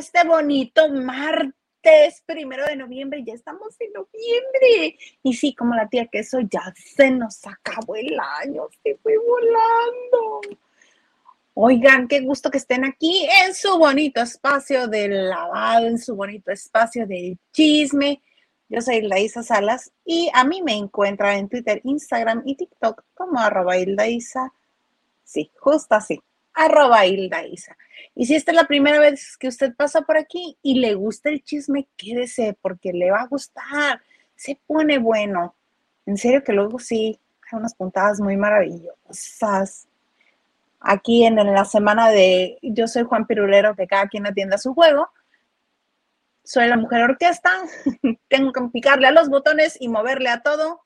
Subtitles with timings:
[0.00, 3.22] Este bonito martes primero de noviembre.
[3.22, 4.96] Ya estamos en noviembre.
[5.22, 10.40] Y sí, como la tía queso, ya se nos acabó el año, se fue volando.
[11.52, 16.50] Oigan, qué gusto que estén aquí en su bonito espacio del lavado, en su bonito
[16.50, 18.22] espacio del chisme.
[18.70, 23.38] Yo soy Isa Salas y a mí me encuentran en Twitter, Instagram y TikTok como
[23.38, 24.50] arroba Isa.
[25.24, 26.22] Sí, justo así
[26.54, 27.76] arroba Hilda Isa.
[28.20, 31.30] Y si esta es la primera vez que usted pasa por aquí y le gusta
[31.30, 34.02] el chisme, quédese porque le va a gustar.
[34.36, 35.54] Se pone bueno.
[36.04, 37.18] En serio que luego sí,
[37.50, 39.88] hay unas puntadas muy maravillosas.
[40.80, 45.08] Aquí en, la semana de Yo soy Juan Pirulero, que cada quien atienda su juego.
[46.44, 47.50] Soy la mujer orquesta.
[48.28, 50.82] Tengo que picarle a los botones y moverle a todo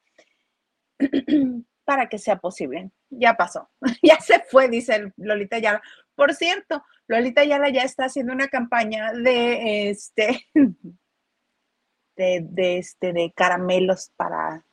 [1.85, 3.69] para que sea posible ya pasó,
[4.03, 5.83] ya se fue, dice Lolita Yala.
[6.15, 10.47] Por cierto, Lolita Yala ya está haciendo una campaña de este,
[12.17, 14.65] de, este, de caramelos para,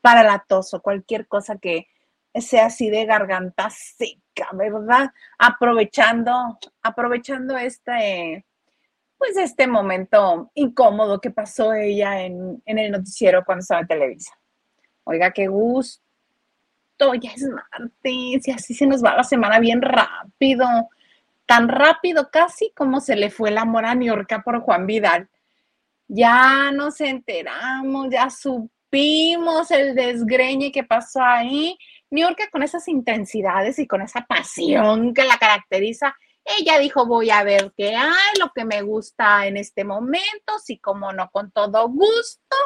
[0.00, 1.86] para la tos o cualquier cosa que
[2.34, 5.10] sea así de garganta seca, ¿verdad?
[5.38, 8.44] Aprovechando, aprovechando este,
[9.16, 14.38] pues este momento incómodo que pasó ella en, en el noticiero cuando estaba en Televisa.
[15.04, 16.02] Oiga, qué gusto
[17.20, 20.66] ya es martes y así se nos va la semana bien rápido.
[21.48, 25.30] Tan rápido casi como se le fue el amor a Niorca por Juan Vidal.
[26.06, 31.78] Ya nos enteramos, ya supimos el desgreñe que pasó ahí.
[32.10, 36.14] Niorca con esas intensidades y con esa pasión que la caracteriza,
[36.44, 40.78] ella dijo, voy a ver qué hay, lo que me gusta en este momento, sí
[40.78, 42.56] como no, con todo gusto.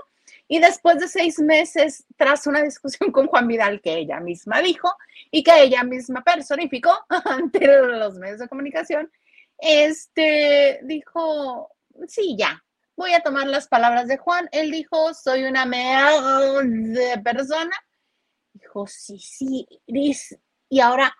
[0.48, 4.92] Y después de seis meses, tras una discusión con Juan Vidal que ella misma dijo
[5.30, 6.92] y que ella misma personificó
[7.24, 9.10] ante los medios de comunicación,
[9.58, 11.70] este dijo,
[12.08, 12.62] sí, ya,
[12.96, 14.48] voy a tomar las palabras de Juan.
[14.52, 17.74] Él dijo, soy una de persona.
[18.52, 19.66] Dijo, sí, sí,
[20.68, 21.16] Y ahora,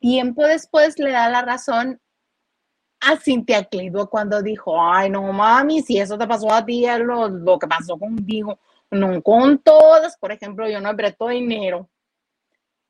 [0.00, 2.00] tiempo después, le da la razón
[3.00, 6.98] a Cintia Clido cuando dijo, ay, no mami, si eso te pasó a ti, es
[7.00, 8.58] lo, que pasó contigo,
[8.90, 11.88] no con todas, por ejemplo, yo no apretó dinero.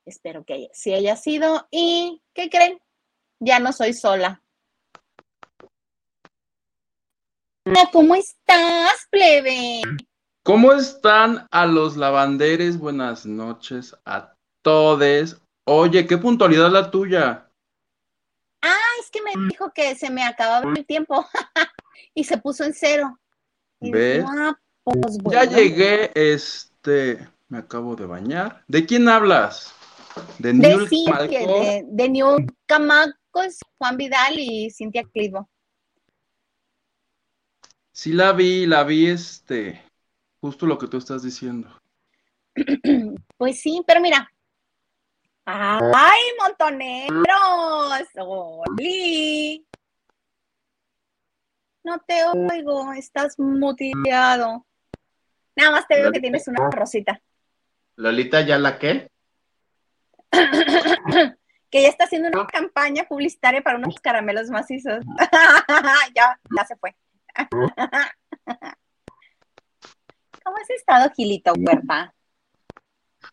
[0.05, 1.67] Espero que sí haya sido.
[1.71, 2.81] ¿Y qué creen?
[3.41, 4.43] Ya no soy sola.
[7.93, 9.83] ¿Cómo estás, plebe?
[10.43, 12.79] ¿Cómo están a los lavanderes?
[12.79, 15.43] Buenas noches a todos.
[15.67, 17.48] Oye, qué puntualidad la tuya
[19.11, 19.49] que me mm.
[19.49, 21.27] dijo que se me acababa el tiempo
[22.15, 23.19] y se puso en cero.
[23.81, 24.25] ¿Ves?
[24.27, 28.65] Ah, pues, ya llegué, este, me acabo de bañar.
[28.67, 29.75] ¿De quién hablas?
[30.39, 35.49] De, de Cintia, de, de Camacos, Juan Vidal y Cintia Clivo.
[37.93, 39.83] Sí la vi, la vi, este,
[40.41, 41.69] justo lo que tú estás diciendo.
[43.37, 44.29] Pues sí, pero mira,
[45.51, 48.07] ¡Ay, montoneros!
[48.19, 49.67] ¡Oli!
[51.83, 54.67] No te oigo, estás muteado.
[55.57, 57.23] Nada más te veo que tienes una rosita.
[57.97, 59.11] ¿Lolita ya la qué?
[61.71, 65.03] que ya está haciendo una campaña publicitaria para unos caramelos macizos.
[66.15, 66.95] ya, ya se fue.
[70.45, 72.15] ¿Cómo has estado, Gilito Huerta?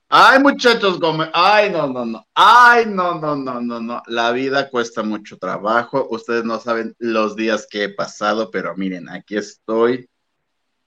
[0.08, 1.00] Ay, muchachos,
[1.34, 6.08] ay, no, no, no, ay, no, no, no, no, no, la vida cuesta mucho trabajo,
[6.12, 10.08] ustedes no saben los días que he pasado, pero miren, aquí estoy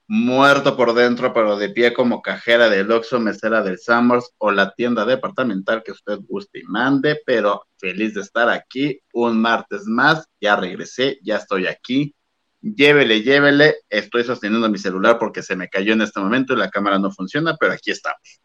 [0.07, 4.73] muerto por dentro, pero de pie como cajera del Oxxo, mesera del Summers o la
[4.75, 10.27] tienda departamental que usted guste y mande, pero feliz de estar aquí un martes más,
[10.41, 12.15] ya regresé, ya estoy aquí,
[12.63, 16.71] llévele, llévele, estoy sosteniendo mi celular porque se me cayó en este momento y la
[16.71, 18.41] cámara no funciona, pero aquí estamos.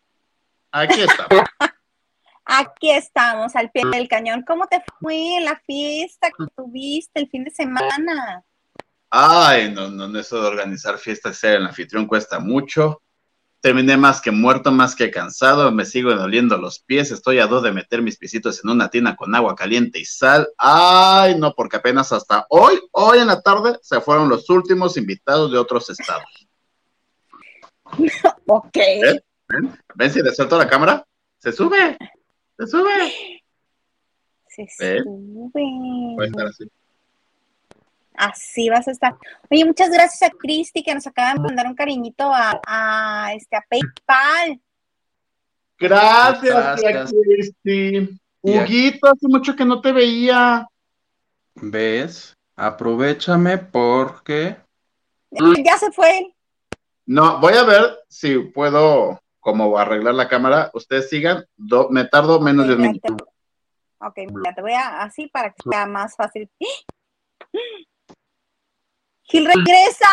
[0.73, 1.29] Aquí estamos.
[2.45, 4.43] Aquí estamos, al pie del cañón.
[4.45, 8.43] ¿Cómo te fue la fiesta que tuviste el fin de semana?
[9.09, 13.01] Ay, no, no, eso de organizar fiestas, ser el anfitrión cuesta mucho.
[13.61, 17.63] Terminé más que muerto, más que cansado, me sigo doliendo los pies, estoy a dos
[17.63, 20.49] de meter mis pisitos en una tina con agua caliente y sal.
[20.57, 25.51] Ay, no, porque apenas hasta hoy, hoy en la tarde, se fueron los últimos invitados
[25.51, 26.47] de otros estados.
[28.47, 28.77] ok.
[28.77, 29.23] ¿Eh?
[29.95, 30.11] ¿Ven?
[30.11, 31.05] si le suelto la cámara?
[31.37, 31.97] Se sube.
[32.57, 33.41] Se sube.
[34.47, 35.51] Se sube.
[36.15, 36.71] Voy a estar así.
[38.15, 39.15] Así vas a estar.
[39.49, 43.65] Oye, muchas gracias a Cristi que nos acaba de mandar un cariñito a, este, a
[43.67, 44.61] PayPal.
[45.79, 48.19] Gracias, Cristi.
[48.41, 50.67] Huguito, hace mucho que no te veía.
[51.55, 52.35] ¿Ves?
[52.55, 54.57] Aprovechame porque...
[55.31, 56.33] Ya se fue.
[57.05, 60.71] No, voy a ver si puedo como arreglar la cámara.
[60.73, 61.45] Ustedes sigan,
[61.89, 63.15] me tardo menos de un minuto.
[63.99, 66.49] Ok, mira, te voy a así para que sea más fácil.
[69.23, 70.07] Gil regresa.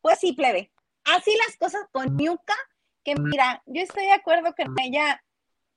[0.00, 0.72] Pues sí, plebe.
[1.04, 2.54] Así las cosas con Yuka,
[3.04, 5.22] que mira, yo estoy de acuerdo con ella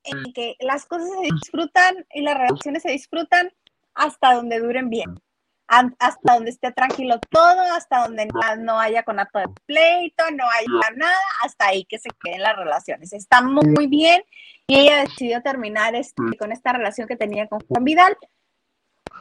[0.04, 3.52] en que las cosas se disfrutan y las relaciones se disfrutan
[3.94, 5.20] hasta donde duren bien
[5.68, 8.28] hasta donde esté tranquilo todo, hasta donde
[8.60, 13.14] no haya conato de pleito, no haya nada, hasta ahí que se queden las relaciones.
[13.14, 14.22] Está muy bien
[14.68, 18.18] y ella decidió terminar este, con esta relación que tenía con Juan Vidal.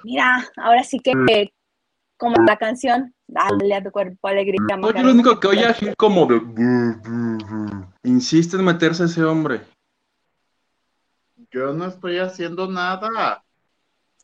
[0.04, 1.12] Mira, ahora sí que
[2.16, 4.60] como la canción, dale a tu cuerpo alegría.
[4.82, 6.40] Oye, lo único que oye Gil como de...
[8.04, 9.62] Insiste en meterse ese hombre.
[11.50, 13.44] Yo no estoy haciendo nada.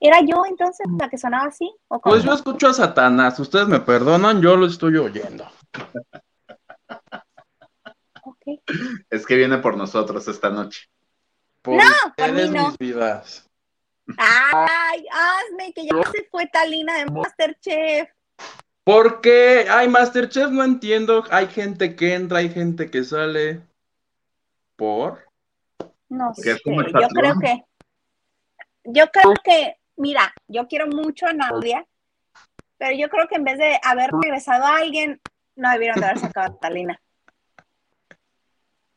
[0.05, 1.73] ¿Era yo entonces la que sonaba así?
[2.03, 5.47] pues yo escucho a Satanás, ustedes me perdonan, yo lo estoy oyendo.
[9.09, 10.89] Es que viene por nosotros esta noche.
[11.63, 11.85] Por no,
[12.17, 12.71] por mí no.
[12.71, 13.49] mis vidas.
[14.19, 18.11] Ay, hazme que ya se fue Talina de Masterchef.
[18.83, 19.67] ¿Por qué?
[19.71, 21.23] Ay, Masterchef no entiendo.
[21.31, 23.63] Hay gente que entra, hay gente que sale.
[24.75, 25.29] ¿Por?
[26.09, 27.65] No sé, yo creo que
[28.85, 31.87] yo creo que mira, yo quiero mucho a Nadia,
[32.79, 35.21] pero yo creo que en vez de haber regresado a alguien,
[35.57, 37.01] no debieron de haber sacado a Talina.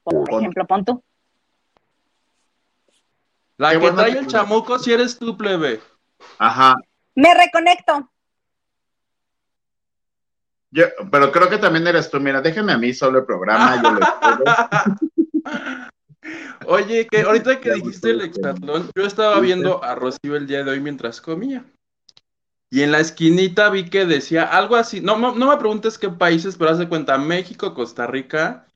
[0.03, 1.03] Por ejemplo, pon tú.
[3.57, 5.81] La que trae el chamuco si eres tú, plebe.
[6.37, 6.75] Ajá.
[7.15, 8.11] Me reconecto.
[10.71, 12.19] Yo, pero creo que también eres tú.
[12.19, 13.81] Mira, déjame a mí solo el programa.
[13.81, 13.89] yo
[16.67, 20.71] Oye, que ahorita que dijiste el exatlón, yo estaba viendo a Rocío el día de
[20.71, 21.65] hoy mientras comía.
[22.69, 25.01] Y en la esquinita vi que decía algo así.
[25.01, 28.67] No, no, me preguntes qué países, pero hace cuenta México, Costa Rica.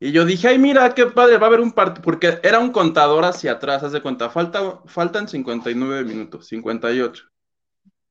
[0.00, 2.70] Y yo dije, ay, mira, qué padre, va a haber un partido, porque era un
[2.70, 7.24] contador hacia atrás, hace cuenta, falta, faltan 59 minutos, 58.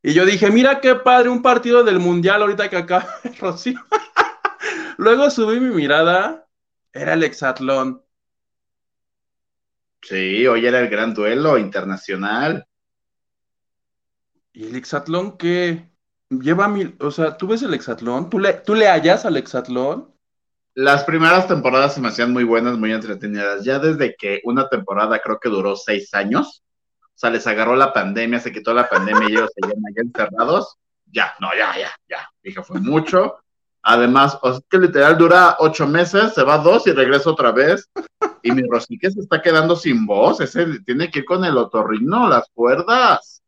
[0.04, 3.08] Y yo dije, mira qué padre, un partido del Mundial ahorita que acaba
[3.40, 3.80] Rocío.
[4.98, 6.48] Luego subí mi mirada,
[6.94, 8.02] era el hexatlón.
[10.08, 12.66] Sí, hoy era el gran duelo internacional.
[14.54, 15.92] ¿Y el hexatlón qué?
[16.30, 18.30] Lleva mil, o sea, ¿tú ves el hexatlón?
[18.30, 20.14] ¿Tú le, ¿Tú le hallas al hexatlón?
[20.76, 23.66] Las primeras temporadas se me hacían muy buenas, muy entretenidas.
[23.66, 26.64] Ya desde que una temporada creo que duró seis años,
[27.04, 30.04] o sea, les agarró la pandemia, se quitó la pandemia y ellos se llaman ya
[30.04, 30.78] encerrados.
[31.12, 32.30] Ya, no, ya, ya, ya.
[32.42, 33.40] Dije, fue mucho.
[33.82, 37.90] Además, o sea, que literal dura ocho meses, se va dos y regresa otra vez.
[38.44, 40.42] Y mi Rosique se está quedando sin voz.
[40.42, 43.42] Ese tiene que ir con el otorrino, las cuerdas.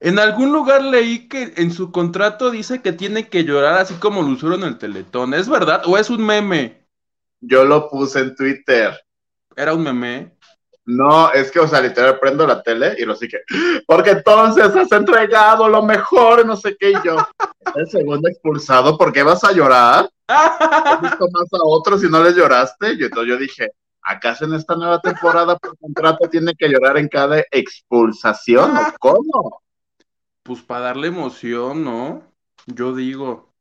[0.00, 4.22] En algún lugar leí que en su contrato dice que tiene que llorar así como
[4.22, 5.34] lo usaron en el Teletón.
[5.34, 6.86] ¿Es verdad o es un meme?
[7.40, 8.96] Yo lo puse en Twitter.
[9.56, 10.38] ¿Era un meme?
[10.90, 13.42] No, es que, o sea, literal prendo la tele y lo sí que,
[13.86, 17.16] porque entonces has entregado lo mejor, no sé qué, y yo,
[17.74, 20.08] el segundo expulsado, ¿por qué vas a llorar?
[20.28, 22.94] ¿Has visto más a otros y no les lloraste?
[22.94, 23.72] Y entonces yo dije,
[24.08, 29.62] ¿acaso en esta nueva temporada por contrato tiene que llorar en cada expulsación o cómo?
[30.42, 32.32] Pues para darle emoción, ¿no?
[32.66, 33.52] Yo digo.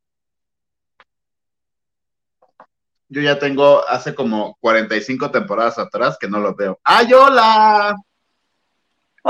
[3.10, 6.80] Yo ya tengo hace como 45 temporadas atrás que no lo veo.
[6.84, 7.96] ¡Ay, hola!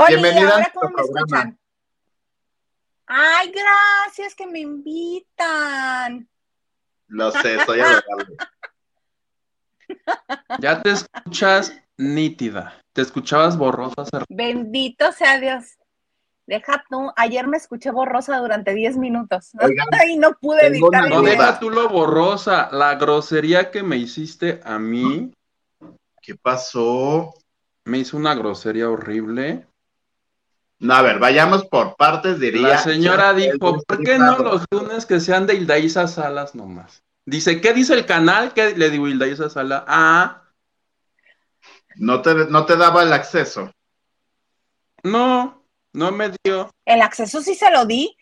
[0.06, 1.58] Bienvenida cómo me escuchan?
[3.06, 6.28] Ay, gracias que me invitan.
[7.08, 8.36] Lo sé, estoy adorable.
[10.60, 12.74] Ya te escuchas nítida.
[12.92, 14.24] Te escuchabas borrosa.
[14.28, 15.78] Bendito sea Dios.
[16.46, 19.50] Deja tú, ayer me escuché borrosa durante 10 minutos.
[20.08, 21.10] y no pude editar.
[21.10, 22.70] No, deja tú lo borrosa.
[22.72, 25.30] La grosería que me hiciste a mí.
[26.22, 27.34] ¿Qué pasó?
[27.84, 29.66] Me hizo una grosería horrible.
[30.78, 32.68] No, a ver, vayamos por partes, diría.
[32.68, 37.02] La señora dijo, ¿por qué no los lunes que sean de Hildaísa Salas nomás?
[37.28, 38.54] Dice, ¿qué dice el canal?
[38.54, 39.84] ¿Qué le digo Hildaísa Salas?
[39.86, 40.44] Ah.
[41.96, 43.70] No te, no te daba el acceso.
[45.02, 46.70] No, no me dio.
[46.86, 48.16] El acceso sí se lo di.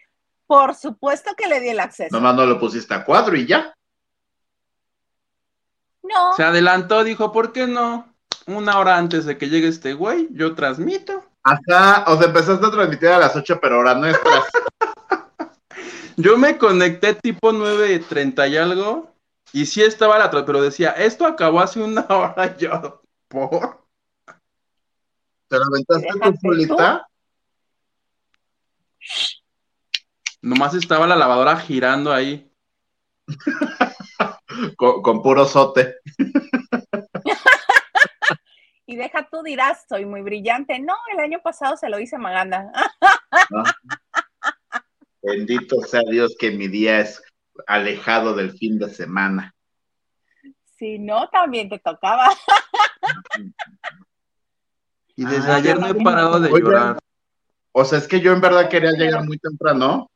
[0.49, 2.09] Por supuesto que le di el acceso.
[2.11, 3.73] Nomás no lo pusiste a cuadro y ya.
[6.03, 6.33] No.
[6.35, 8.13] Se adelantó, dijo, ¿por qué no?
[8.47, 11.25] Una hora antes de que llegue este güey, yo transmito.
[11.45, 14.47] Ajá, o sea, empezaste a transmitir a las 8, pero ahora nuestras.
[16.17, 19.15] yo me conecté tipo 9.30 y algo,
[19.53, 23.03] y sí estaba la pero decía, esto acabó hace una hora yo.
[23.29, 23.87] ¿Por?
[25.49, 27.09] ¿Te la aventaste Déjate solita?
[30.43, 32.51] Nomás estaba la lavadora girando ahí.
[34.77, 35.97] Con, con puro sote.
[38.89, 40.79] Y deja tú dirás, soy muy brillante.
[40.79, 42.71] No, el año pasado se lo hice Maganda.
[43.51, 43.65] ¿no?
[45.27, 47.21] Bendito sea Dios que mi día es
[47.67, 49.53] alejado del fin de semana.
[50.79, 52.29] Si no, también te tocaba.
[55.17, 56.99] Y desde Ah, ayer no he parado de llorar.
[57.73, 60.11] O sea, es que yo en verdad quería llegar muy temprano,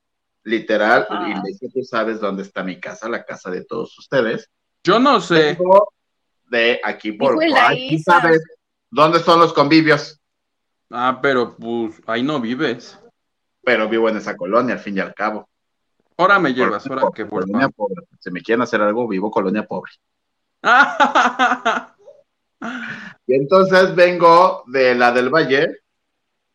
[0.45, 1.27] literal, Ah.
[1.29, 4.49] y le dije, tú sabes dónde está mi casa, la casa de todos ustedes.
[4.85, 5.59] Yo no sé.
[6.49, 7.39] De aquí por...
[7.57, 8.43] Ay, tú sabes
[8.91, 10.19] dónde son los convivios,
[10.93, 12.99] Ah, pero pues ahí no vives.
[13.63, 15.49] Pero vivo en esa colonia, al fin y al cabo.
[16.17, 17.71] Ahora me llevas, ahora que Colonia vuelva.
[17.71, 18.07] pobre.
[18.19, 19.93] Si me quieren hacer algo, vivo colonia pobre.
[23.27, 25.69] Y entonces vengo de la del Valle,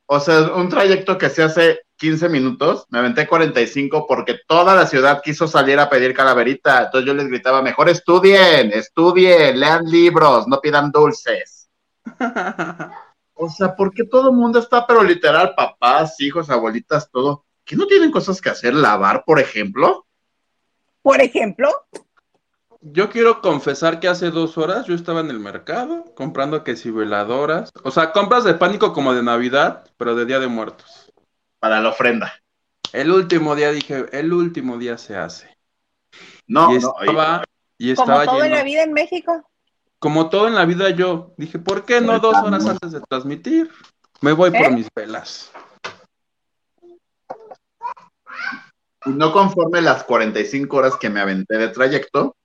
[0.08, 4.86] o sea, un trayecto que se hace 15 minutos, me aventé 45 porque toda la
[4.86, 10.48] ciudad quiso salir a pedir calaverita, entonces yo les gritaba, mejor estudien, estudien, lean libros,
[10.48, 11.70] no pidan dulces.
[13.36, 17.86] O sea, porque todo el mundo está, pero literal, papás, hijos, abuelitas, todo, que no
[17.86, 20.06] tienen cosas que hacer, lavar, por ejemplo.
[21.02, 21.70] Por ejemplo,
[22.80, 26.92] Yo quiero confesar que hace dos horas yo estaba en el mercado comprando que si
[26.92, 31.12] veladoras, o sea, compras de pánico como de Navidad, pero de Día de Muertos.
[31.60, 32.34] Para la ofrenda.
[32.94, 35.58] El último día dije, el último día se hace.
[36.48, 37.44] No, y no, estaba,
[37.78, 38.56] y como estaba todo en lleno.
[38.56, 39.50] la vida en México.
[40.00, 43.72] Como todo en la vida yo dije, ¿por qué no dos horas antes de transmitir?
[44.22, 44.72] Me voy por ¿Eh?
[44.72, 45.52] mis velas.
[49.06, 52.36] Y no conforme las 45 horas que me aventé de trayecto,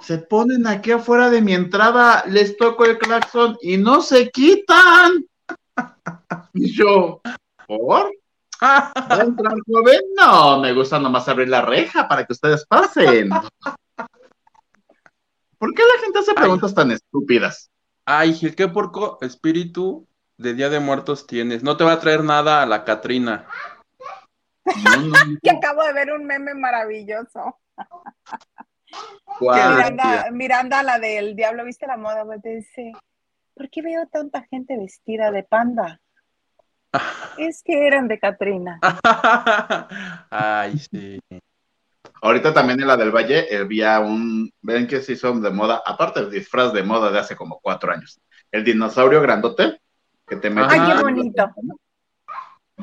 [0.00, 5.24] se ponen aquí afuera de mi entrada, les toco el claxon y no se quitan.
[6.56, 7.20] Y yo,
[7.66, 8.12] ¿por?
[8.62, 10.00] ¿Va a entrar joven?
[10.16, 13.28] No, me gusta nomás abrir la reja para que ustedes pasen.
[15.64, 17.70] ¿Por qué la gente hace preguntas tan estúpidas?
[18.04, 20.06] Ay, Gil, qué porco espíritu
[20.36, 21.62] de Día de Muertos tienes.
[21.62, 23.46] No te va a traer nada a la Catrina.
[24.66, 25.14] No, no, no.
[25.42, 27.58] Que acabo de ver un meme maravilloso.
[30.32, 32.92] Miranda, la del Diablo Viste la Moda, pues, dice,
[33.54, 35.98] ¿por qué veo tanta gente vestida de panda?
[37.38, 38.80] Es que eran de Catrina.
[40.28, 41.18] Ay, sí.
[42.24, 46.20] Ahorita también en la del Valle había un, ven que se hizo de moda, aparte
[46.20, 48.18] del disfraz de moda de hace como cuatro años,
[48.50, 49.78] el dinosaurio grandote
[50.26, 50.96] que te mete Ay, Ajá.
[50.96, 51.50] qué bonito.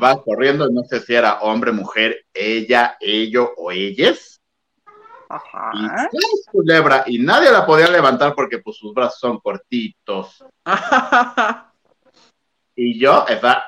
[0.02, 4.40] va corriendo, no sé si era hombre, mujer, ella, ello o ellas,
[4.86, 5.72] y Ajá.
[5.98, 6.46] ¡zas!
[6.52, 10.46] culebra, y nadie la podía levantar porque pues sus brazos son cortitos.
[12.74, 13.64] Y yo estaba,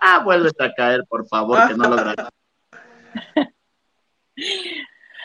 [0.00, 0.18] ¡ah!
[0.24, 2.26] Vuelves a caer, por favor, que no lo grabes.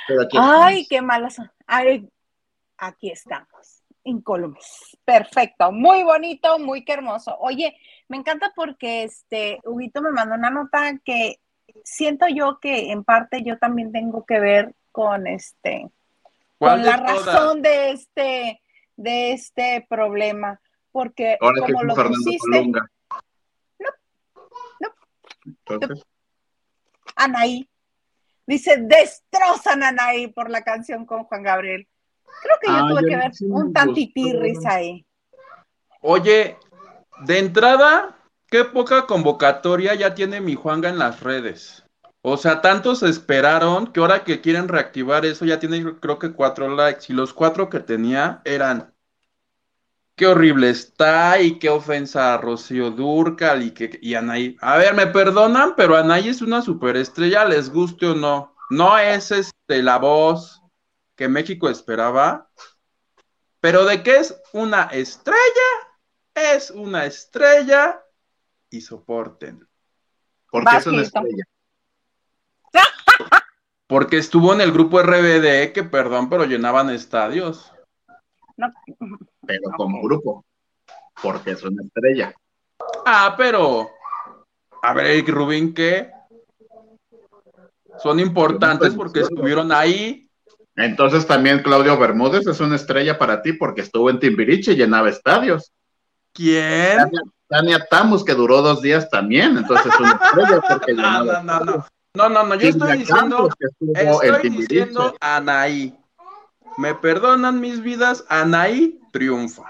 [0.07, 1.37] Pero aquí Ay, qué malas.
[1.67, 2.09] Ay,
[2.77, 4.97] aquí estamos, incólumes.
[5.05, 7.37] Perfecto, muy bonito, muy que hermoso.
[7.39, 7.75] Oye,
[8.07, 11.39] me encanta porque este Huguito me mandó una nota que
[11.83, 15.89] siento yo que en parte yo también tengo que ver con este,
[16.57, 17.25] ¿Cuál con la todas?
[17.25, 18.61] razón de este,
[18.95, 20.59] de este problema.
[20.91, 22.91] Porque Ahora como lo Fernando pusiste, Colunga.
[23.79, 23.89] No,
[24.79, 24.89] no.
[25.45, 26.05] Entonces,
[27.15, 27.69] Anaí.
[28.49, 31.87] Dice, destrozan a Anaí por la canción con Juan Gabriel.
[32.41, 35.05] Creo que yo Ah, tuve que ver un tantitirris ahí.
[36.01, 36.57] Oye,
[37.27, 41.83] de entrada, qué poca convocatoria ya tiene mi Juanga en las redes.
[42.23, 46.75] O sea, tantos esperaron que ahora que quieren reactivar eso ya tiene creo que cuatro
[46.75, 48.91] likes y los cuatro que tenía eran
[50.19, 54.57] qué horrible está y qué ofensa a Rocío Dúrcal y que y Anaí.
[54.59, 58.53] A ver, me perdonan, pero Anaí es una superestrella, les guste o no.
[58.69, 60.61] No es este la voz
[61.15, 62.49] que México esperaba,
[63.61, 65.37] pero de que es una estrella
[66.35, 68.03] es una estrella
[68.69, 69.65] y soporten.
[70.51, 71.45] porque es una estrella.
[73.87, 77.73] Porque estuvo en el grupo RBD, que perdón, pero llenaban estadios.
[78.55, 78.71] No,
[79.49, 80.45] pero como grupo,
[81.23, 82.35] porque es una estrella.
[83.03, 83.89] Ah, pero.
[84.83, 86.11] A ver, Eric Rubin, ¿qué?
[87.97, 90.29] Son importantes porque estuvieron ahí.
[90.75, 95.09] Entonces también Claudio Bermúdez es una estrella para ti porque estuvo en Timbiriche y llenaba
[95.09, 95.73] estadios.
[96.31, 96.97] ¿Quién?
[96.97, 101.41] Tania, Tania Tamus, que duró dos días también, entonces es una estrella porque No, llenaba
[101.41, 101.85] no, no, no.
[102.13, 103.49] No, no, no, yo estoy diciendo.
[103.59, 105.97] Que Estoy diciendo Anaí.
[106.79, 109.69] Me perdonan mis vidas, Anaí triunfa.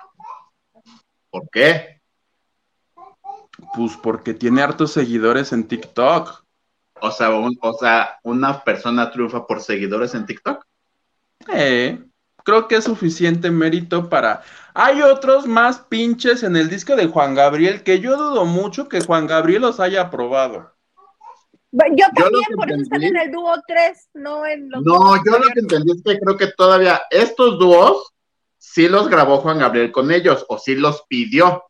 [1.32, 2.02] ¿Por qué?
[3.74, 6.44] Pues porque tiene hartos seguidores en TikTok.
[7.02, 10.64] O sea, un- o sea, una persona triunfa por seguidores en TikTok.
[11.52, 12.00] Eh,
[12.44, 14.44] creo que es suficiente mérito para...
[14.76, 19.02] Hay otros más pinches en el disco de Juan Gabriel que yo dudo mucho que
[19.02, 20.76] Juan Gabriel los haya aprobado.
[21.72, 25.16] Yo Yo también, que por eso están en el dúo 3, no en los No,
[25.24, 28.12] yo lo que entendí es que creo que todavía estos dúos
[28.58, 31.64] sí los grabó Juan Gabriel con ellos o sí los pidió.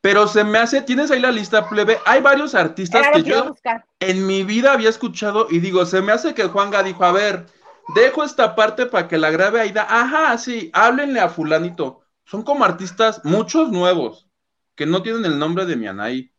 [0.00, 3.54] Pero se me hace, tienes ahí la lista plebe, hay varios artistas Era que yo
[4.00, 7.46] en mi vida había escuchado y digo, se me hace que Juanga dijo, a ver,
[7.94, 9.86] dejo esta parte para que la grabe Aida.
[9.88, 12.00] Ajá, sí, háblenle a fulanito.
[12.24, 14.26] Son como artistas, muchos nuevos,
[14.74, 16.32] que no tienen el nombre de mi Anaí.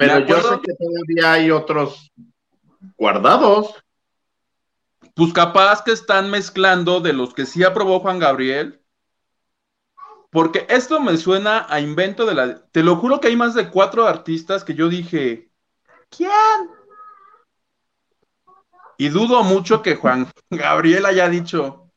[0.00, 2.10] Pero yo sé que todavía hay otros
[2.96, 3.74] guardados.
[5.14, 8.82] Pues capaz que están mezclando de los que sí aprobó Juan Gabriel.
[10.30, 12.64] Porque esto me suena a invento de la...
[12.68, 15.50] Te lo juro que hay más de cuatro artistas que yo dije,
[16.08, 16.30] ¿quién?
[18.96, 21.90] Y dudo mucho que Juan Gabriel haya dicho.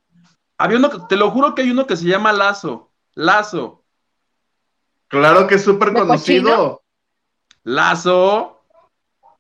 [0.58, 2.92] Había uno, que- te lo juro que hay uno que se llama Lazo.
[3.14, 3.86] Lazo.
[5.08, 6.83] Claro que es súper ¿De conocido.
[7.64, 8.60] Lazo.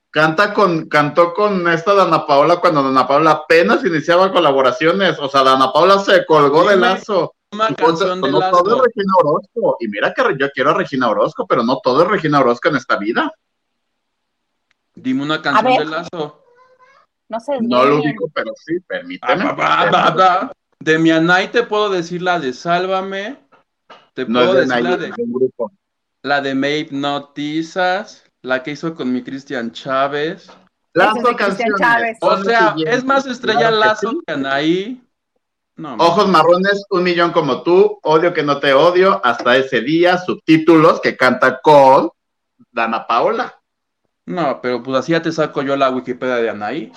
[0.09, 5.17] Canta con, cantó con esta Dana Paola cuando Dana Paola apenas iniciaba colaboraciones.
[5.19, 7.33] O sea, Dana Paola se colgó de lazo.
[7.51, 8.75] Una Y con- canción de no todo Lazo.
[8.77, 9.77] es Regina Orozco.
[9.79, 12.75] Y mira que yo quiero a Regina Orozco, pero no todo es Regina Orozco en
[12.77, 13.31] esta vida.
[14.95, 15.79] Dime una canción ver.
[15.79, 16.43] de Lazo.
[17.29, 17.57] No sé.
[17.61, 19.53] No lo ubico, pero sí, Ah, permíteme.
[19.53, 20.51] ba.
[20.79, 23.37] De mi Anay te puedo decir la de Sálvame.
[24.13, 25.71] Te No puedo es de decir la nadie, de, es de un grupo.
[26.23, 30.49] La de Me Hipnotizas, la que hizo con mi Cristian Chávez.
[30.93, 31.79] Canciones.
[31.79, 32.17] Chávez.
[32.21, 34.19] O sea, es más estrella Claro que Lazo sí.
[34.25, 35.03] que Anaí.
[35.75, 40.19] No, Ojos marrones, un millón como tú, odio que no te odio, hasta ese día,
[40.19, 42.11] subtítulos que canta con
[42.71, 43.59] Dana Paola.
[44.27, 46.91] no, pero pues así ya te saco yo la Wikipedia de Anaí.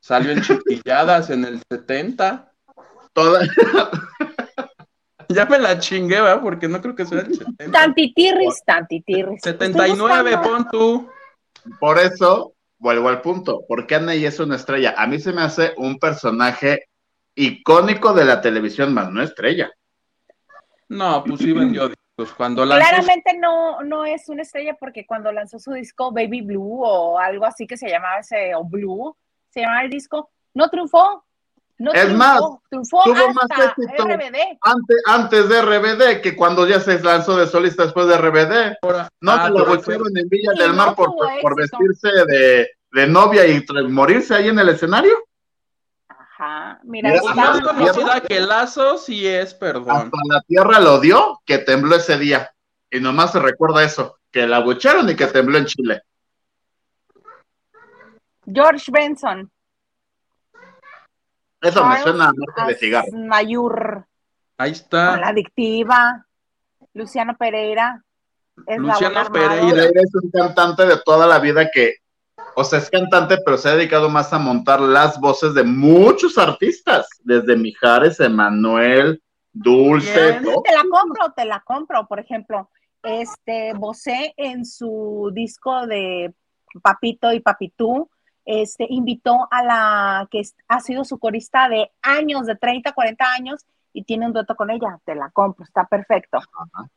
[0.00, 2.50] Salió en Chiquilladas en el 70.
[3.12, 3.46] Toda,
[5.34, 6.40] Ya me la chingué, ¿verdad?
[6.42, 7.70] Porque no creo que sea el 70.
[7.70, 9.44] Tantitirris, tantitirris.
[9.44, 10.50] Estoy 79, buscando.
[10.50, 11.10] pon tú.
[11.80, 14.94] por eso, vuelvo al punto, porque Anaí es una estrella.
[14.96, 16.84] A mí se me hace un personaje
[17.34, 19.70] icónico de la televisión, más no estrella.
[20.88, 22.32] No, pues sí vendió discos.
[22.36, 26.84] Cuando lanzó Claramente no, no es una estrella porque cuando lanzó su disco Baby Blue
[26.84, 29.16] o algo así que se llamaba ese, o Blue,
[29.48, 31.24] se llamaba el disco, no triunfó.
[31.76, 34.04] No Es triunfó, más, triunfó tuvo más éxito.
[34.04, 34.58] RBD.
[34.60, 38.76] Antes, antes de RBD, que cuando ya se lanzó de solista después de RBD,
[39.20, 43.64] no Ah, lo golpearon en Villa del no Mar por, vestirse de, de novia y
[43.88, 45.16] morirse ahí en el escenario.
[46.08, 49.90] Ajá, mira, Mira, más conocida que Lazo, sí es, perdón.
[49.90, 52.52] Hasta la tierra lo dio que tembló ese día.
[52.90, 56.02] Y nomás se recuerda eso, que la abucharon y que tembló en Chile.
[58.46, 59.50] George Benson.
[61.64, 63.08] Eso me suena a marca de cigarro.
[63.12, 64.06] Mayur,
[64.58, 65.16] Ahí con está.
[65.16, 66.26] la adictiva.
[66.92, 68.04] Luciano Pereira.
[68.66, 69.32] Es Luciano.
[69.32, 69.60] Pereira.
[69.60, 71.96] Pereira es un cantante de toda la vida que,
[72.54, 76.38] o sea, es cantante, pero se ha dedicado más a montar las voces de muchos
[76.38, 79.20] artistas, desde Mijares, Emanuel,
[79.52, 80.40] Dulce.
[80.40, 82.06] Te la compro, te la compro.
[82.06, 82.70] Por ejemplo,
[83.02, 86.32] este Bosé en su disco de
[86.82, 88.08] Papito y Papitú,
[88.44, 93.64] este invitó a la que ha sido su corista de años, de 30, 40 años,
[93.96, 94.98] y tiene un dueto con ella.
[95.04, 96.38] Te la compro, está perfecto.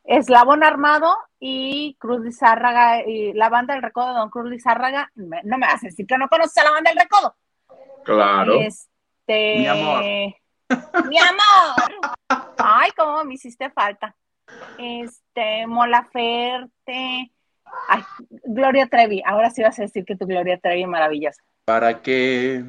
[0.04, 5.12] Eslabón Armado y Cruz Lizárraga, y la banda del recodo de Don Cruz Lizárraga.
[5.16, 7.36] Me- No me vas a decir que no conoces a la banda del recodo.
[8.04, 8.60] Claro.
[8.62, 9.58] Este.
[9.60, 10.04] Mi amor.
[11.10, 12.16] Mi amor.
[12.58, 14.16] Ay, cómo me hiciste falta.
[14.78, 17.32] Este, Mola Ferte.
[17.90, 18.02] Ay,
[18.46, 19.22] Gloria Trevi.
[19.26, 21.42] Ahora sí vas a decir que tu Gloria Trevi es maravillosa.
[21.66, 22.64] Para que.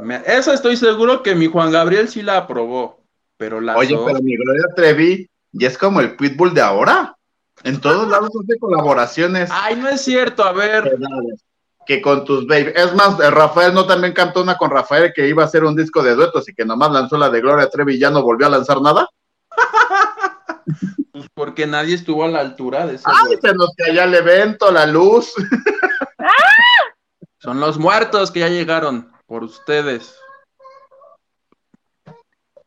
[0.00, 3.00] me- Esa estoy seguro que mi Juan Gabriel sí la aprobó.
[3.36, 3.78] Pero Lazo.
[3.80, 7.16] Oye, pero mi Gloria Trevi ya es como el pitbull de ahora.
[7.64, 9.50] En todos lados hace colaboraciones.
[9.52, 10.44] Ay, no es cierto.
[10.44, 10.90] A ver.
[11.84, 12.72] que con tus baby.
[12.76, 15.74] Es más, eh, Rafael no también cantó una con Rafael que iba a hacer un
[15.74, 18.46] disco de duetos y que nomás lanzó la de Gloria Trevi y ya no volvió
[18.46, 19.08] a lanzar nada.
[21.12, 23.04] Pues porque nadie estuvo a la altura de ese.
[23.06, 25.32] ¡Ay, se nos cayó el evento, la luz!
[27.38, 30.16] Son los muertos que ya llegaron por ustedes.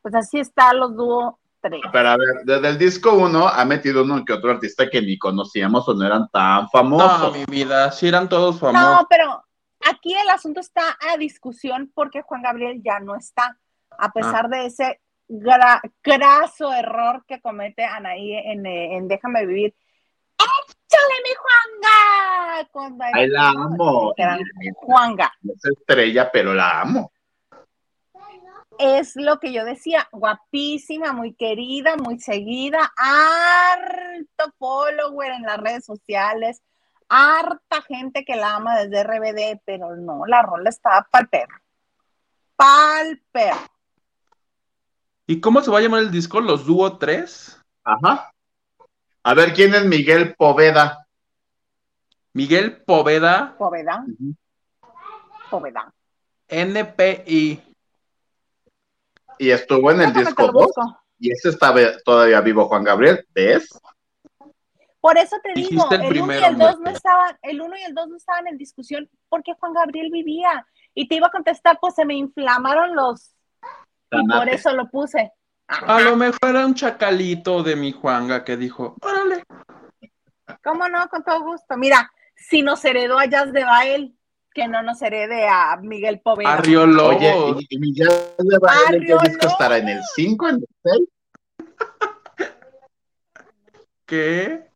[0.02, 1.82] Pues así está los dúo 3.
[1.92, 5.18] Pero a ver, desde el disco 1 ha metido uno que otro artista que ni
[5.18, 7.38] conocíamos o no eran tan No, famosos.
[7.38, 7.92] mi vida.
[7.92, 9.02] Sí eran todos famosos.
[9.02, 9.44] No, pero
[9.90, 13.58] aquí el asunto está a discusión porque Juan Gabriel ya no está.
[13.98, 19.76] A pesar de ese graso error que comete Anaí en, eh, en Déjame Vivir.
[20.38, 23.10] ¡Échale, mi Juanga!
[23.14, 24.14] Ay, la amo.
[24.76, 25.32] Juanga.
[25.44, 27.12] Es estrella, pero la amo.
[28.78, 35.86] Es lo que yo decía, guapísima, muy querida, muy seguida, harto follower en las redes
[35.86, 36.62] sociales,
[37.08, 41.58] harta gente que la ama desde RBD, pero no, la rola estaba pa'l perro.
[42.58, 43.75] Pa'l perro.
[45.28, 46.40] ¿Y cómo se va a llamar el disco?
[46.40, 47.60] ¿Los Dúo 3?
[47.84, 48.32] Ajá.
[49.24, 51.08] A ver, ¿quién es Miguel Poveda?
[52.34, 54.36] Miguel Poveda, Poveda, Ujú.
[55.50, 55.94] Poveda.
[56.48, 57.64] NPI.
[59.40, 60.64] Y estuvo en el Déjame disco lo 2.
[60.66, 61.00] busco.
[61.18, 63.26] Y ese está todavía vivo, Juan Gabriel.
[63.34, 63.70] ¿Ves?
[65.00, 67.78] Por eso te Dijiste digo, el el 1 y el 2 no estaban, el 1
[67.78, 70.68] y el 2 no estaban en discusión porque Juan Gabriel vivía.
[70.94, 73.35] Y te iba a contestar, pues se me inflamaron los,
[74.12, 75.32] y por eso lo puse.
[75.68, 79.44] A lo mejor era un chacalito de mi Juanga que dijo, órale.
[80.64, 81.08] ¿Cómo no?
[81.10, 81.76] Con todo gusto.
[81.78, 84.16] Mira, si nos heredó a Jazz de Bael,
[84.54, 86.62] que no nos herede a Miguel Poveda.
[86.64, 87.16] Lobos.
[87.18, 89.52] Oye, ¿y, y Miguel de Bael en qué Arrio disco Lobos.
[89.52, 89.78] estará?
[89.78, 90.48] ¿En el 5?
[90.50, 91.00] ¿En el 6?
[94.06, 94.70] ¿Qué?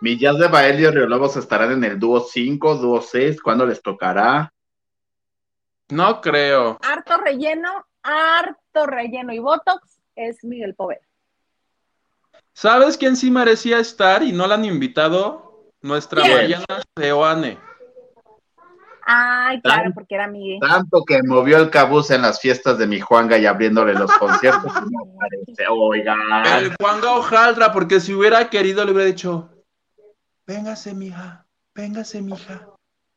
[0.00, 3.40] Mi Jazz de Bael y Río Lobos estarán en el dúo 5, dúo 6.
[3.40, 4.52] ¿Cuándo les tocará?
[5.88, 6.78] No creo.
[6.82, 11.00] Harto relleno, harto relleno y Botox es Miguel Poveda.
[12.52, 15.72] ¿Sabes quién sí merecía estar y no la han invitado?
[15.82, 16.36] Nuestra ¿Quién?
[16.36, 17.58] Mariana Seoane.
[19.08, 20.58] Ay, claro, Tan- porque era Miguel.
[20.60, 24.72] Tanto que movió el cabuz en las fiestas de mi Juanga y abriéndole los conciertos.
[24.90, 25.74] no.
[25.74, 26.18] Oigan.
[26.58, 29.50] El Juanga Hojaldra, porque si hubiera querido le hubiera dicho,
[30.46, 32.68] véngase, mija, véngase, mija,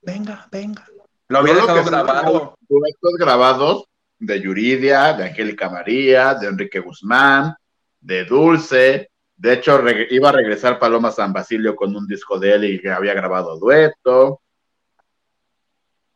[0.02, 0.86] venga, venga.
[1.28, 2.56] Lo lo dejado grabado.
[2.68, 3.86] Duetos grabados
[4.20, 7.56] de Yuridia, de Angélica María, de Enrique Guzmán,
[8.00, 9.10] de Dulce.
[9.36, 12.92] De hecho, iba a regresar Paloma San Basilio con un disco de él y que
[12.92, 14.42] había grabado dueto.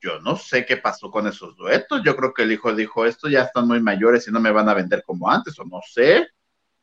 [0.02, 2.02] Yo no sé qué pasó con esos duetos.
[2.04, 4.68] Yo creo que el hijo dijo, estos ya están muy mayores y no me van
[4.68, 6.28] a vender como antes, o no sé.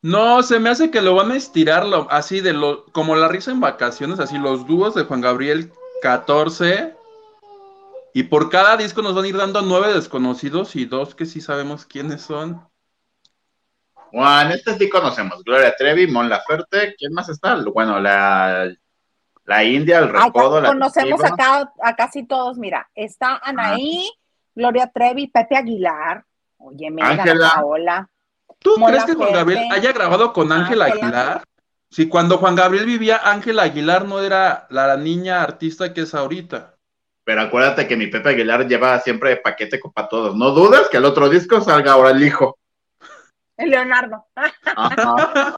[0.01, 3.51] No, se me hace que lo van a estirar así de lo, como la risa
[3.51, 6.95] en vacaciones, así los dúos de Juan Gabriel 14.
[8.13, 11.39] Y por cada disco nos van a ir dando nueve desconocidos y dos que sí
[11.39, 12.67] sabemos quiénes son.
[14.11, 15.41] Juan, este sí conocemos.
[15.43, 16.95] Gloria Trevi, Mon Laferte.
[16.97, 17.55] ¿Quién más está?
[17.73, 18.69] Bueno, la,
[19.45, 22.57] la India, el Recodo, la conocemos acá a casi todos.
[22.57, 24.11] Mira, está Anaí,
[24.53, 26.25] Gloria Trevi, Pepe Aguilar.
[26.57, 27.51] Oye, Ángela.
[27.55, 28.09] Paola.
[28.59, 29.31] ¿Tú Mon crees que Juan.
[29.31, 31.05] Gabriel haya grabado con Ángel Ángela.
[31.05, 31.43] Aguilar?
[31.89, 36.75] Si cuando Juan Gabriel vivía, Ángel Aguilar no era la niña artista que es ahorita.
[37.31, 40.35] Pero acuérdate que mi Pepe Aguilar lleva siempre paquete para todos.
[40.35, 42.59] No dudes que el otro disco salga ahora el hijo.
[43.55, 44.25] El Leonardo.
[44.75, 45.55] Ajá.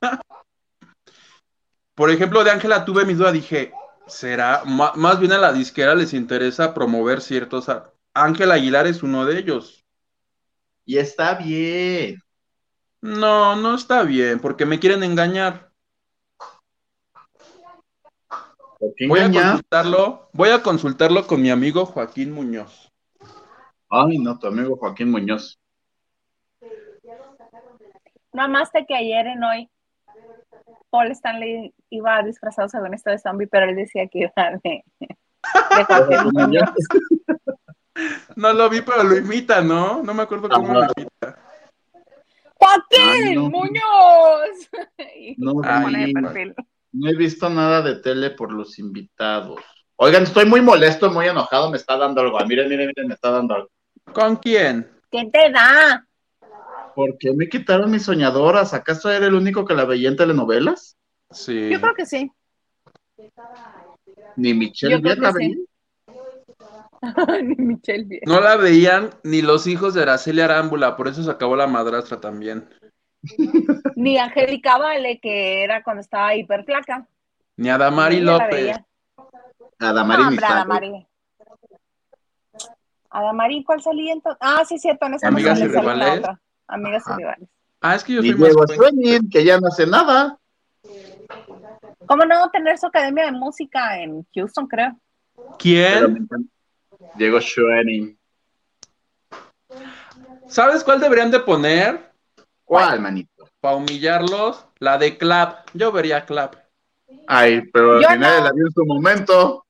[1.96, 3.74] Por ejemplo, de Ángela tuve mi duda, dije,
[4.06, 4.62] ¿será?
[4.66, 7.68] Más bien a la disquera les interesa promover ciertos...
[7.70, 9.84] a- Ángel Aguilar es uno de ellos.
[10.86, 12.22] Y está bien.
[13.02, 15.72] No, no está bien, porque me quieren engañar.
[18.30, 18.73] ¿Por qué
[19.08, 22.92] Voy a consultarlo, voy a consultarlo con mi amigo Joaquín Muñoz.
[23.90, 25.60] Ay, no, tu amigo Joaquín Muñoz.
[28.32, 29.70] Nada más de que ayer en hoy,
[30.90, 34.32] Paul Stanley iba disfrazado según esto de zombie, pero él decía que iba
[34.64, 35.16] de, de
[35.88, 36.72] Joaquín Muñoz.
[38.36, 40.02] No lo vi, pero lo imita, ¿no?
[40.02, 41.38] No me acuerdo cómo lo imita.
[42.56, 43.50] ¡Joaquín Ay, no.
[43.50, 44.70] Muñoz!
[45.16, 46.56] Y No, de perfil.
[46.58, 49.60] No he visto nada de tele por los invitados.
[49.96, 52.40] Oigan, estoy muy molesto, muy enojado, me está dando algo.
[52.46, 53.70] Miren, miren, miren, me está dando algo.
[54.14, 54.90] ¿Con quién?
[55.12, 56.06] ¿Qué te da?
[56.96, 58.74] ¿Por qué me quitaron mis soñadoras?
[58.74, 60.98] ¿Acaso era el único que la veía en telenovelas?
[61.32, 61.70] Sí.
[61.72, 62.32] Yo creo que sí.
[64.36, 65.56] Ni Michelle Yo creo Viet la veía.
[65.56, 65.66] sí.
[67.44, 68.22] Ni Michelle.
[68.26, 72.20] No la veían ni los hijos de Araceli Arámbula, por eso se acabó la madrastra
[72.20, 72.70] también.
[73.96, 77.08] Ni Angélica Vale, que era cuando estaba hiper flaca.
[77.58, 78.78] Ni Adamari López.
[79.80, 80.48] Adamari No.
[80.48, 81.08] Adamari.
[83.10, 84.40] Adamari, ¿cuál salía entonces?
[84.42, 86.18] Ah, sí, cierto, en esa no Amigas sale, y rivales.
[86.20, 86.42] otra.
[86.68, 87.18] Amigas y Ajá.
[87.18, 87.50] rivales.
[87.82, 90.40] Ah, es que yo soy más Diego que ya no hace nada.
[92.06, 94.98] ¿Cómo no tener su academia de música en Houston, creo?
[95.60, 96.28] ¿Quién?
[97.16, 98.18] Diego Schwenning.
[100.48, 102.13] ¿Sabes cuál deberían de poner?
[102.74, 103.48] ¿Cuál, manito?
[103.60, 105.68] Para humillarlos, la de Clap.
[105.74, 106.56] Yo vería Clap.
[107.28, 108.44] Ay, pero al Yo final no.
[108.46, 109.66] la vi en su momento.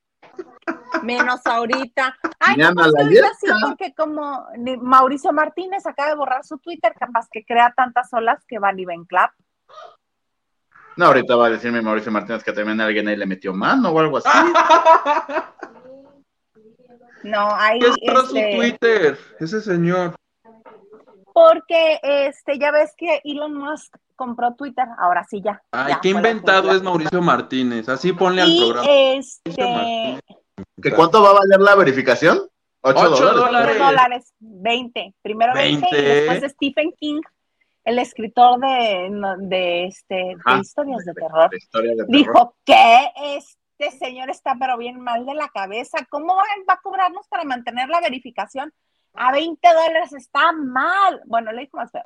[1.02, 2.16] Menos ahorita.
[2.40, 3.58] Ay, Mañana capaz la que ahorita sí, yesca.
[3.68, 4.46] porque como
[4.80, 8.86] Mauricio Martínez acaba de borrar su Twitter, capaz que crea tantas olas que van y
[8.86, 9.32] ven clap.
[10.96, 13.98] No, ahorita va a decirme Mauricio Martínez que también alguien ahí le metió mano o
[14.00, 14.28] algo así.
[17.24, 19.18] No, ahí ¿Qué cerró su este, Twitter?
[19.40, 20.14] Ese señor.
[21.34, 25.60] Porque este, ya ves que Elon Musk compró Twitter, ahora sí ya.
[25.72, 27.88] Ay, ya qué inventado es Mauricio Martínez.
[27.88, 28.88] Así ponle al Y programa.
[28.88, 30.20] este, Martínez.
[30.80, 32.38] ¿Que cuánto va a valer la verificación?
[32.82, 33.34] Ocho, Ocho dólares.
[33.44, 33.66] dólares.
[33.66, 35.14] Tres dólares, 20.
[35.22, 36.10] Primero 20, y 20.
[36.30, 37.20] después Stephen King,
[37.82, 42.10] el escritor de, de, este, de Ah, historias de terror, La historia de terror.
[42.12, 45.98] dijo que este señor está pero bien mal de la cabeza.
[46.08, 48.72] ¿Cómo va, va a cobrarnos para mantener la verificación?
[49.14, 51.22] A 20 dólares está mal.
[51.26, 52.04] Bueno, le dijo más feo.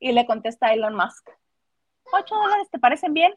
[0.00, 1.28] Y le contesta Elon Musk.
[2.12, 3.34] ¿8 dólares te parecen bien?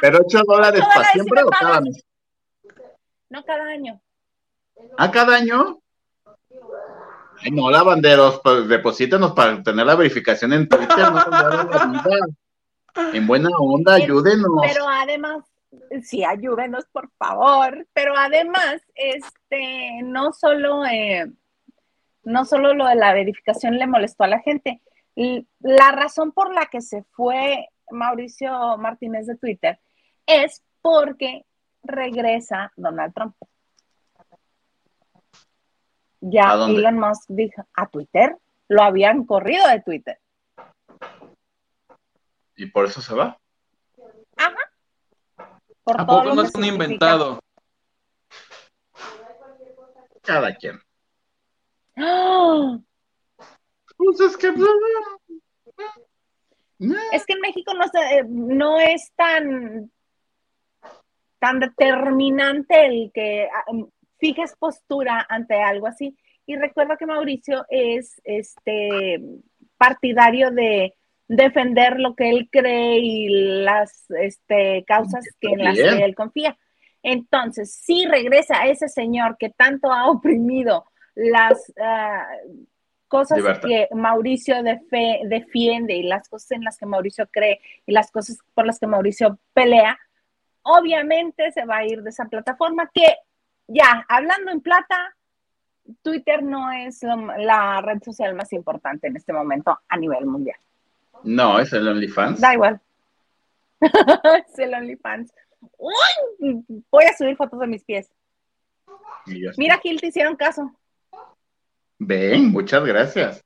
[0.00, 2.04] ¿Pero ocho dólares Ocho para siempre si o cada mes?
[3.30, 4.00] No cada año.
[4.98, 5.80] ¿A cada año?
[7.40, 11.24] Ay, no, lavanderos, pues deposítenos para tener la verificación en Twitter, no.
[13.14, 14.50] En buena onda, ayúdenos.
[14.60, 15.44] Pero además,
[16.02, 17.86] sí, ayúdenos, por favor.
[17.92, 21.30] Pero además, este, no solo, eh,
[22.24, 24.80] no solo lo de la verificación le molestó a la gente.
[25.60, 29.80] La razón por la que se fue Mauricio Martínez de Twitter
[30.26, 31.44] es porque
[31.82, 33.36] regresa Donald Trump.
[36.20, 36.54] Ya.
[36.54, 38.36] Elon Musk dijo a Twitter,
[38.68, 40.18] lo habían corrido de Twitter.
[42.56, 43.38] ¿Y por eso se va?
[45.84, 47.40] Por ¿A todo poco lo no es un inventado?
[50.22, 50.80] Cada quien.
[51.96, 52.78] ¡Ah!
[53.96, 54.52] Pues es que...
[57.12, 59.90] Es que en México no, se- eh, no es tan,
[61.38, 66.16] tan determinante el que ah, um, fijes postura ante algo así.
[66.44, 69.20] Y recuerda que Mauricio es este
[69.76, 70.96] partidario de
[71.28, 73.28] defender lo que él cree y
[73.62, 76.58] las este, causas que en las que él confía.
[77.02, 82.26] Entonces, si regresa ese señor que tanto ha oprimido las ah,
[83.08, 83.68] cosas Libertad.
[83.68, 88.38] que Mauricio defe- defiende y las cosas en las que Mauricio cree y las cosas
[88.54, 89.98] por las que Mauricio pelea,
[90.62, 93.04] obviamente se va a ir de esa plataforma que
[93.66, 95.14] ya, hablando en plata,
[96.02, 100.58] Twitter no es la red social más importante en este momento a nivel mundial.
[101.24, 102.40] No, es el OnlyFans.
[102.40, 102.80] Da igual.
[103.80, 105.32] es el OnlyFans.
[106.90, 108.10] Voy a subir fotos de mis pies.
[109.56, 110.72] Mira, Gil, te hicieron caso.
[112.04, 113.44] Ven, muchas gracias.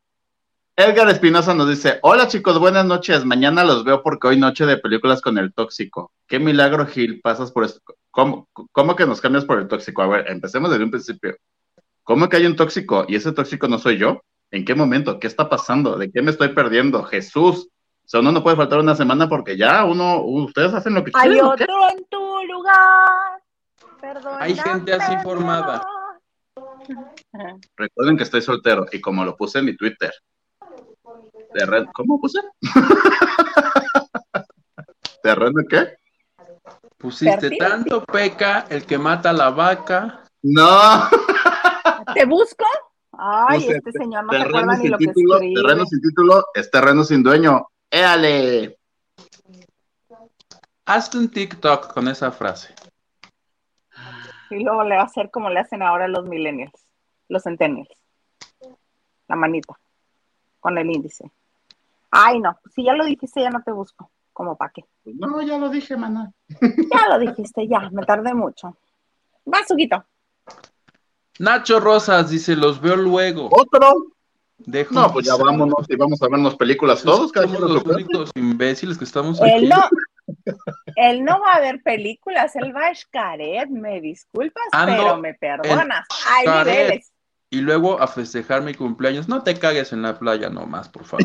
[0.77, 3.25] Edgar Espinosa nos dice, hola chicos, buenas noches.
[3.25, 6.11] Mañana los veo porque hoy noche de películas con el tóxico.
[6.27, 7.81] Qué milagro, Gil, pasas por esto.
[8.11, 10.03] ¿Cómo, ¿Cómo que nos cambias por el tóxico?
[10.03, 11.37] A ver, empecemos desde un principio.
[12.03, 14.23] ¿Cómo que hay un tóxico y ese tóxico no soy yo?
[14.51, 15.19] ¿En qué momento?
[15.19, 15.99] ¿Qué está pasando?
[15.99, 17.03] ¿De qué me estoy perdiendo?
[17.05, 17.69] Jesús.
[17.69, 21.11] O sea, uno no puede faltar una semana porque ya uno, ustedes hacen lo que
[21.14, 21.45] Hay quieren.
[21.45, 21.64] ¿o qué?
[21.64, 23.42] otro en tu lugar.
[24.01, 25.87] Perdóname, Hay gente así formada.
[27.77, 30.12] Recuerden que estoy soltero y como lo puse en mi Twitter.
[31.94, 32.40] ¿Cómo puse?
[35.22, 35.96] ¿Terreno qué?
[36.99, 37.59] Pusiste Perfil.
[37.59, 40.25] tanto peca el que mata a la vaca.
[40.42, 41.09] No.
[42.14, 42.64] ¿Te busco?
[43.12, 45.55] Ay, Puse este señor no se terreno acuerda ni lo que escribe.
[45.55, 47.66] terreno sin título es terreno sin dueño.
[47.90, 48.79] ¡Éale!
[50.85, 52.75] Hazte un TikTok con esa frase.
[54.50, 56.87] Y luego le va a hacer como le hacen ahora los millennials,
[57.28, 57.90] los centennials.
[59.28, 59.78] La manita,
[60.61, 61.30] con el índice.
[62.11, 64.11] Ay, no, si ya lo dijiste, ya no te busco.
[64.32, 64.85] ¿Cómo para qué?
[65.04, 66.30] No, ya lo dije, maná.
[66.61, 68.76] Ya lo dijiste, ya, me tardé mucho.
[69.50, 70.04] Va, Suguito.
[71.38, 73.48] Nacho Rosas dice, los veo luego.
[73.50, 74.12] ¿Otro?
[74.59, 77.32] Dejo No, pues ya vámonos y vamos a vernos películas todos.
[77.32, 79.66] Cada los únicos imbéciles que estamos aquí.
[79.66, 79.82] No,
[80.96, 85.35] él no va a ver películas, él va a Xcaret, me disculpas, Ando pero me
[85.35, 86.06] perdonas.
[86.28, 87.12] Hay niveles.
[87.50, 89.28] Y luego a festejar mi cumpleaños.
[89.28, 91.24] No te cagues en la playa nomás, por favor.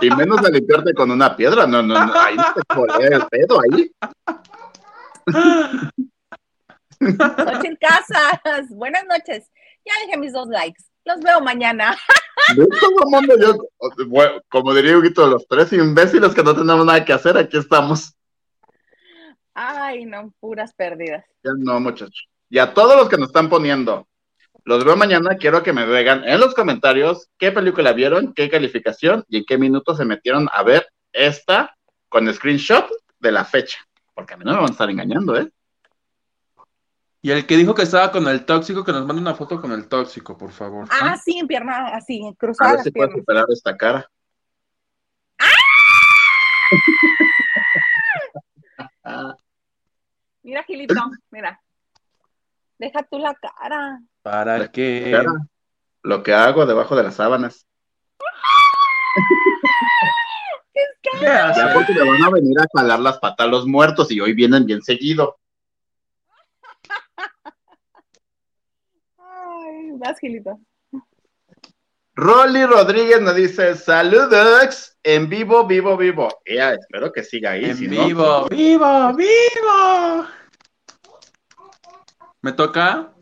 [0.00, 1.66] Y menos de limpiarte con una piedra.
[1.66, 2.20] No, no, no.
[2.20, 3.90] Ahí no te colea el pedo ahí.
[7.00, 9.50] Noche Casas, buenas noches.
[9.84, 10.82] Ya dejé mis dos likes.
[11.04, 11.96] Los veo mañana.
[12.56, 13.56] De todo mundo, yo,
[14.06, 18.14] bueno, como diría Huguito, los tres imbéciles que no tenemos nada que hacer, aquí estamos.
[19.54, 21.24] Ay, no, puras pérdidas.
[21.42, 22.28] Ya no, muchachos.
[22.50, 24.08] Y a todos los que nos están poniendo,
[24.64, 25.36] los veo mañana.
[25.36, 29.58] Quiero que me digan en los comentarios qué película vieron, qué calificación y en qué
[29.58, 31.76] minuto se metieron a ver esta
[32.08, 32.86] con screenshot
[33.20, 33.78] de la fecha.
[34.14, 35.50] porque a mí no me van a estar engañando, ¿eh?
[37.24, 39.72] Y el que dijo que estaba con el tóxico, que nos mande una foto con
[39.72, 40.86] el tóxico, por favor.
[40.90, 43.16] Ah, sí, en pierna, así, A cruzada ver las si piernas.
[43.16, 44.10] superar esta cara.
[49.02, 49.34] Ah,
[50.42, 50.94] Mira, Gilito,
[51.30, 51.58] mira.
[52.78, 54.00] Deja tú la cara.
[54.20, 55.08] ¿Para qué?
[55.10, 55.32] cara.
[56.02, 57.66] Lo que hago debajo de las sábanas.
[60.74, 61.62] ¿Qué Ya hace?
[61.72, 64.82] porque me van a venir a jalar las patas los muertos y hoy vienen bien
[64.82, 65.38] seguido.
[69.18, 70.58] Ay, vas, Gilito.
[72.16, 76.28] Rolly Rodríguez nos dice, saludos, en vivo, vivo, vivo.
[76.46, 77.64] Ya, espero que siga ahí.
[77.64, 80.26] En si no, vivo, vivo, vivo.
[82.40, 83.14] ¿Me toca?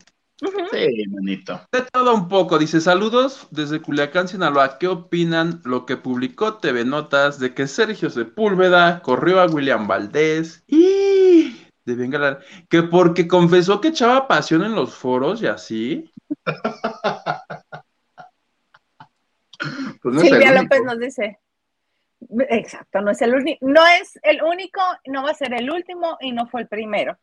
[0.72, 1.61] Sí, manito.
[1.70, 4.78] De todo un poco, dice saludos desde Culiacán, Sinaloa.
[4.78, 10.64] ¿Qué opinan lo que publicó TV Notas de que Sergio Sepúlveda corrió a William Valdés
[10.66, 16.12] y de Venga que porque confesó que echaba pasión en los foros y así?
[20.03, 20.62] Pues no es el Silvia único.
[20.62, 21.38] López nos dice.
[22.51, 26.16] Exacto, no es el único, no es el único, no va a ser el último
[26.21, 27.18] y no fue el primero.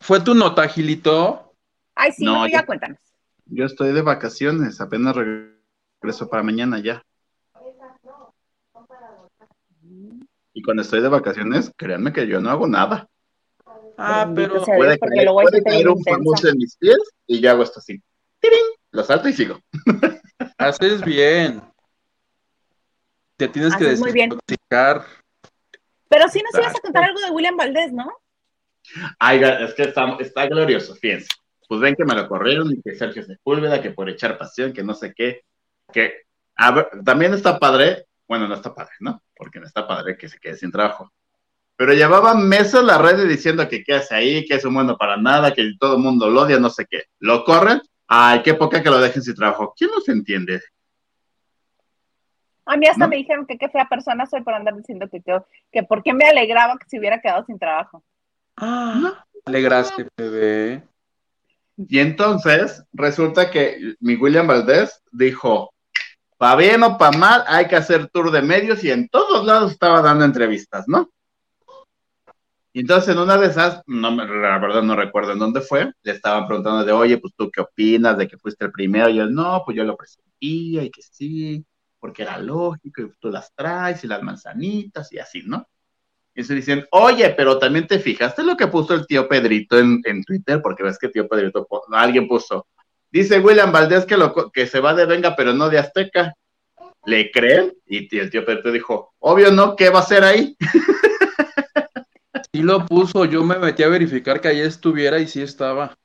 [0.00, 1.52] ¿Fue tu nota, Gilito?
[1.94, 2.98] Ay, sí, No, no, ya yo- cuéntanos.
[3.46, 7.04] Yo estoy de vacaciones, apenas regreso para mañana ya.
[10.52, 13.08] Y cuando estoy de vacaciones, créanme que yo no hago nada.
[13.98, 14.64] Ah, pero.
[14.64, 18.00] Puede caer, puede caer un famoso en mis pies y yo hago esto así.
[18.44, 18.66] ¡Tirín!
[18.90, 19.58] Lo salto y sigo.
[20.58, 21.62] haces bien.
[23.38, 24.28] Te tienes que Haces muy bien.
[24.28, 25.06] desintoxicar.
[26.10, 28.06] Pero sí nos ibas a contar algo de William Valdés, ¿no?
[29.18, 31.28] Ay, es que está, está glorioso, fíjense.
[31.66, 34.82] Pues ven que me lo corrieron y que Sergio Sepúlveda, que por echar pasión, que
[34.84, 35.40] no sé qué.
[35.90, 36.24] Que,
[36.56, 39.22] a ver, también está padre, bueno, no está padre, ¿no?
[39.34, 41.10] Porque no está padre que se quede sin trabajo.
[41.76, 45.16] Pero llevaba meses la red diciendo que qué hace ahí, que es un bueno para
[45.16, 47.04] nada, que todo el mundo lo odia, no sé qué.
[47.18, 49.74] Lo corren, ay, qué poca que lo dejen sin trabajo.
[49.76, 50.60] ¿Quién los entiende?
[52.66, 53.08] A mí hasta ¿No?
[53.08, 55.38] me dijeron que qué fea persona soy por andar diciendo que, que,
[55.70, 58.02] que por qué me alegraba que se hubiera quedado sin trabajo.
[58.56, 60.82] Ah, alegraste, bebé.
[61.76, 65.74] Y entonces resulta que mi William Valdés dijo,
[66.38, 69.72] pa' bien o pa' mal, hay que hacer tour de medios y en todos lados
[69.72, 71.10] estaba dando entrevistas, ¿no?
[72.76, 76.12] Y entonces en una de esas, no la verdad no recuerdo en dónde fue, le
[76.12, 79.32] estaban preguntando de, oye, pues tú qué opinas de que fuiste el primero, y él,
[79.32, 81.64] no, pues yo lo presentía y que sí,
[82.00, 85.68] porque era lógico, y tú las traes y las manzanitas y así, ¿no?
[86.34, 90.00] Y se dicen, oye, pero también te fijaste lo que puso el tío Pedrito en,
[90.02, 92.66] en Twitter, porque ves que tío Pedrito, alguien puso,
[93.08, 96.34] dice William Valdés que, lo, que se va de Venga, pero no de Azteca.
[97.06, 97.72] ¿Le creen?
[97.86, 100.56] Y el tío Pedrito dijo, obvio no, ¿qué va a hacer ahí?
[102.54, 105.98] Sí lo puso, yo me metí a verificar que ahí estuviera y sí estaba.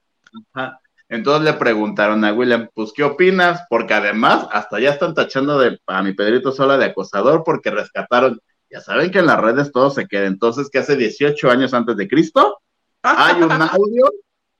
[0.51, 0.79] Ajá.
[1.07, 3.61] Entonces le preguntaron a William, pues, ¿qué opinas?
[3.69, 8.39] Porque además, hasta ya están tachando de, a mi Pedrito Sola de acosador porque rescataron,
[8.67, 11.95] ya saben que en las redes todo se queda, entonces que hace 18 años antes
[11.97, 12.57] de Cristo,
[13.03, 14.11] hay un audio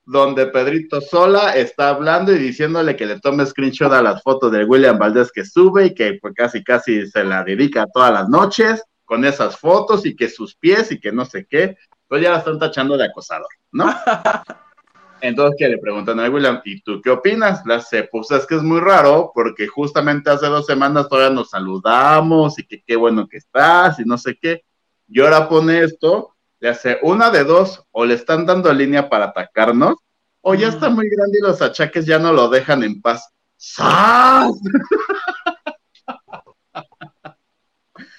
[0.05, 4.63] donde Pedrito Sola está hablando y diciéndole que le tome screenshot a las fotos de
[4.63, 8.83] William Valdés que sube y que pues, casi casi se la dedica todas las noches
[9.09, 11.75] con esas fotos y que sus pies y que no sé qué,
[12.09, 13.85] pues ya la están tachando de acosador, ¿no?
[15.21, 17.65] Entonces que le preguntan a William, ¿y tú qué opinas?
[17.65, 21.49] Le hace, pues es que es muy raro porque justamente hace dos semanas todavía nos
[21.49, 24.63] saludamos y que qué bueno que estás y no sé qué.
[25.07, 29.25] Y ahora pone esto le hace una de dos, o le están dando línea para
[29.25, 29.95] atacarnos,
[30.41, 33.33] o ya está muy grande y los achaques ya no lo dejan en paz.
[33.57, 34.51] ¡Sas!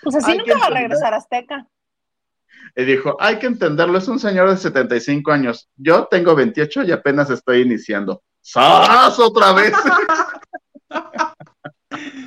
[0.03, 1.66] Pues así Hay nunca va a regresar a Azteca.
[2.76, 5.68] Y dijo, hay que entenderlo, es un señor de 75 años.
[5.76, 8.22] Yo tengo 28 y apenas estoy iniciando.
[8.40, 9.18] ¡Sas!
[9.18, 9.72] Otra vez.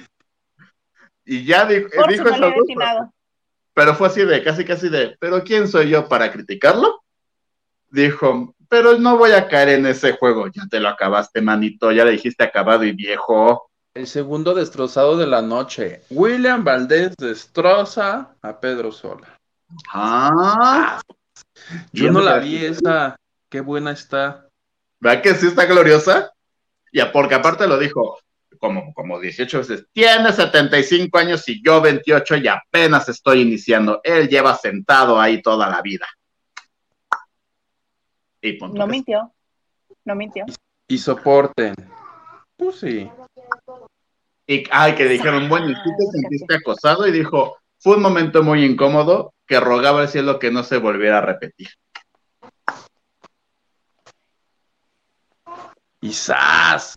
[1.25, 1.87] y ya dijo,
[3.73, 7.01] pero fue así de, casi casi de, ¿pero quién soy yo para criticarlo?
[7.89, 12.05] Dijo, pero no voy a caer en ese juego, ya te lo acabaste, manito, ya
[12.05, 13.69] le dijiste acabado y viejo.
[13.93, 16.01] El segundo destrozado de la noche.
[16.09, 19.39] William Valdés destroza a Pedro Sola.
[19.91, 21.01] Ah,
[21.91, 23.15] Yo no la vi esa.
[23.49, 24.47] Qué buena está.
[24.99, 26.31] ¿verdad que sí está gloriosa?
[26.91, 28.17] Ya, porque aparte lo dijo
[28.57, 33.99] como, como 18 veces, tiene 75 años y yo 28 y apenas estoy iniciando.
[34.03, 36.07] Él lleva sentado ahí toda la vida.
[38.41, 38.77] Y punto.
[38.77, 39.33] No mintió.
[40.05, 40.45] No mintió.
[40.87, 41.75] Y soporten.
[42.55, 43.09] Pues sí.
[44.47, 47.07] Y, ay, que dijeron, bueno, ¿y tú te sentiste acosado?
[47.07, 51.17] Y dijo, fue un momento muy incómodo, que rogaba al cielo que no se volviera
[51.17, 51.67] a repetir.
[55.99, 56.95] Quizás.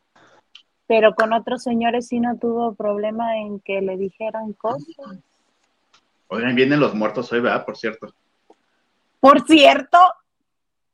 [0.86, 4.86] Pero con otros señores sí no tuvo problema en que le dijeran cosas.
[6.28, 7.64] Oigan, vienen los muertos hoy, ¿verdad?
[7.64, 8.14] Por cierto.
[9.18, 9.98] Por cierto,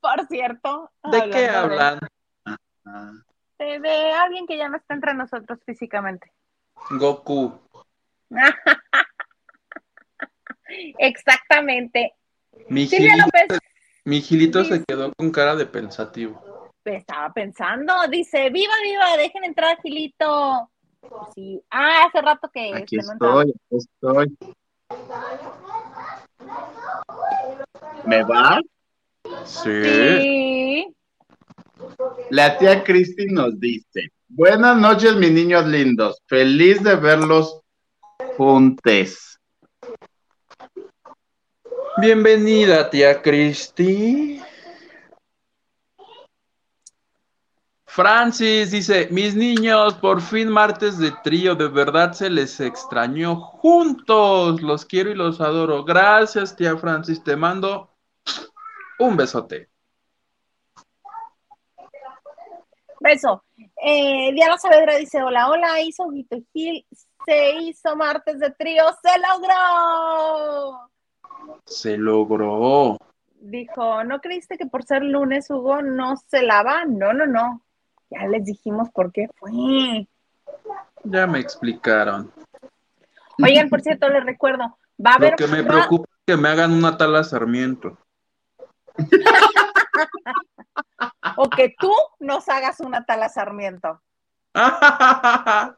[0.00, 0.90] por cierto.
[1.04, 1.98] ¿De qué hablan?
[2.46, 3.12] Ah,
[3.58, 6.32] De, de alguien que ya no está entre nosotros físicamente.
[6.92, 7.60] Goku.
[10.98, 12.14] Exactamente.
[12.68, 13.58] Mi Silvia Gilito, López
[14.04, 16.70] mi Gilito se quedó con cara de pensativo.
[16.84, 20.68] estaba pensando, dice, viva, viva, dejen entrar a Gilito.
[21.34, 21.62] Sí.
[21.70, 24.36] Ah, hace rato que aquí estoy, aquí estoy.
[28.04, 28.60] ¿Me va?
[29.44, 29.82] Sí.
[29.84, 30.96] Sí.
[32.30, 37.60] La tía Cristi nos dice, buenas noches mis niños lindos, feliz de verlos
[38.36, 39.31] juntes.
[41.98, 44.42] Bienvenida, tía Cristi.
[47.84, 54.62] Francis dice, mis niños, por fin martes de trío, de verdad se les extrañó juntos,
[54.62, 55.84] los quiero y los adoro.
[55.84, 57.90] Gracias, tía Francis, te mando
[58.98, 59.68] un besote.
[63.00, 63.44] Beso.
[63.84, 66.86] Eh, Diana Saavedra dice, hola, hola, hizo Guito Gil,
[67.26, 70.91] se hizo martes de trío, se logró.
[71.66, 72.96] Se logró.
[73.40, 76.84] Dijo, ¿no creíste que por ser lunes Hugo no se lava?
[76.84, 77.62] No, no, no.
[78.10, 80.06] Ya les dijimos por qué fue.
[81.04, 82.32] Ya me explicaron.
[83.42, 85.30] Oigan, por cierto, les recuerdo, va a haber...
[85.32, 87.98] Lo que me preocupa es que me hagan una tala Sarmiento.
[91.36, 94.00] O que tú nos hagas una tala Sarmiento.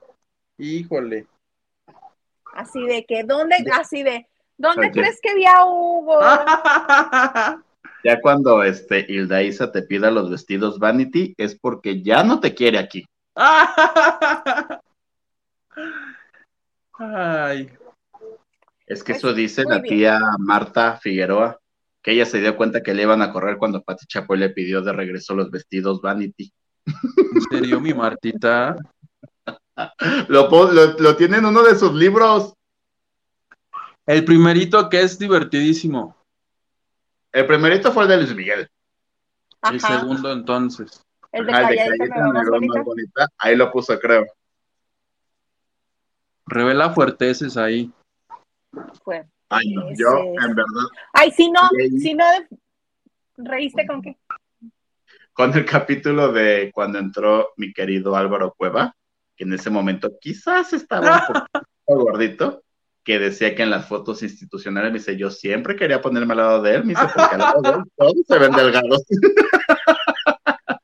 [0.58, 1.26] Híjole.
[2.52, 3.56] Así de que, ¿dónde?
[3.72, 6.18] Así de, ¿dónde crees que vi a Hugo?
[8.06, 12.52] Ya cuando este Hilda Isa te pida los vestidos Vanity es porque ya no te
[12.54, 13.06] quiere aquí.
[16.98, 17.70] Ay,
[18.86, 19.96] Es que Pues, eso dice muy la bien.
[19.96, 21.58] tía Marta Figueroa,
[22.02, 24.82] que ella se dio cuenta que le iban a correr cuando Pati Chapoy le pidió
[24.82, 26.52] de regreso los vestidos Vanity.
[26.86, 28.76] ¿en serio, mi Martita?
[30.28, 32.54] Lo, lo, lo tiene en uno de sus libros.
[34.06, 36.16] El primerito que es divertidísimo.
[37.32, 38.68] El primerito fue el de Luis Miguel.
[39.70, 41.02] El segundo, entonces.
[41.32, 42.74] el de Ajá, el de calladita me bonita.
[42.76, 43.28] más bonita.
[43.38, 44.24] Ahí lo puso, creo.
[46.46, 47.90] Revela fuerteces ahí.
[49.02, 49.24] Fue.
[49.48, 52.24] Ay, no, yo, en verdad, Ay, si no, Y si no,
[53.36, 54.16] ¿reíste con qué?
[55.32, 58.94] con el capítulo de cuando entró mi querido Álvaro Cueva,
[59.36, 62.63] que en ese momento quizás estaba un poquito gordito,
[63.04, 66.62] que decía que en las fotos institucionales me dice, yo siempre quería ponerme al lado
[66.62, 69.04] de él, me dice, porque al lado de él todos se ven delgados.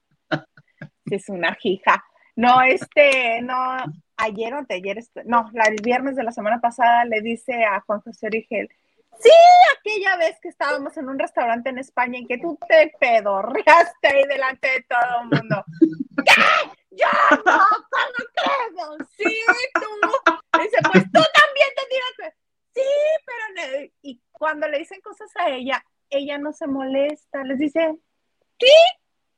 [1.10, 2.04] Es una hija.
[2.36, 3.56] No, este, no,
[4.16, 8.00] ayer o anteayer, este, no, el viernes de la semana pasada le dice a Juan
[8.00, 8.68] José Origel,
[9.20, 9.30] sí,
[9.76, 14.24] aquella vez que estábamos en un restaurante en España y que tú te pedorreaste ahí
[14.28, 15.64] delante de todo el mundo.
[16.24, 16.42] ¿Qué?
[16.92, 17.06] Yo
[17.44, 17.58] no,
[17.90, 19.08] ¿cómo crees?
[19.16, 19.36] Sí,
[19.74, 20.49] tú.
[20.62, 22.36] Dice, pues tú también te tiraste.
[22.74, 22.82] Sí,
[23.24, 23.90] pero.
[24.02, 27.94] Y cuando le dicen cosas a ella, ella no se molesta, les dice,
[28.58, 28.72] sí,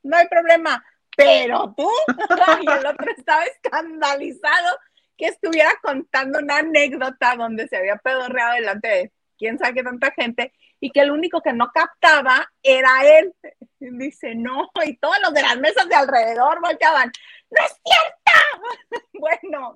[0.02, 0.84] no hay problema
[1.16, 1.88] pero tú,
[2.62, 4.78] y el otro estaba escandalizado
[5.16, 10.10] que estuviera contando una anécdota donde se había pedorreado delante de quién sabe qué tanta
[10.12, 13.34] gente y que el único que no captaba era él.
[13.78, 17.12] Dice, no, y todos los de las mesas de alrededor volteaban,
[17.50, 19.08] ¡no es cierto!
[19.12, 19.74] bueno,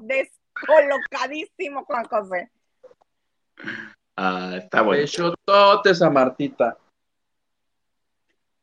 [0.61, 2.50] descolocadísimo Juan José.
[4.16, 5.02] Ah, está bueno.
[5.02, 6.76] Besototes a Martita.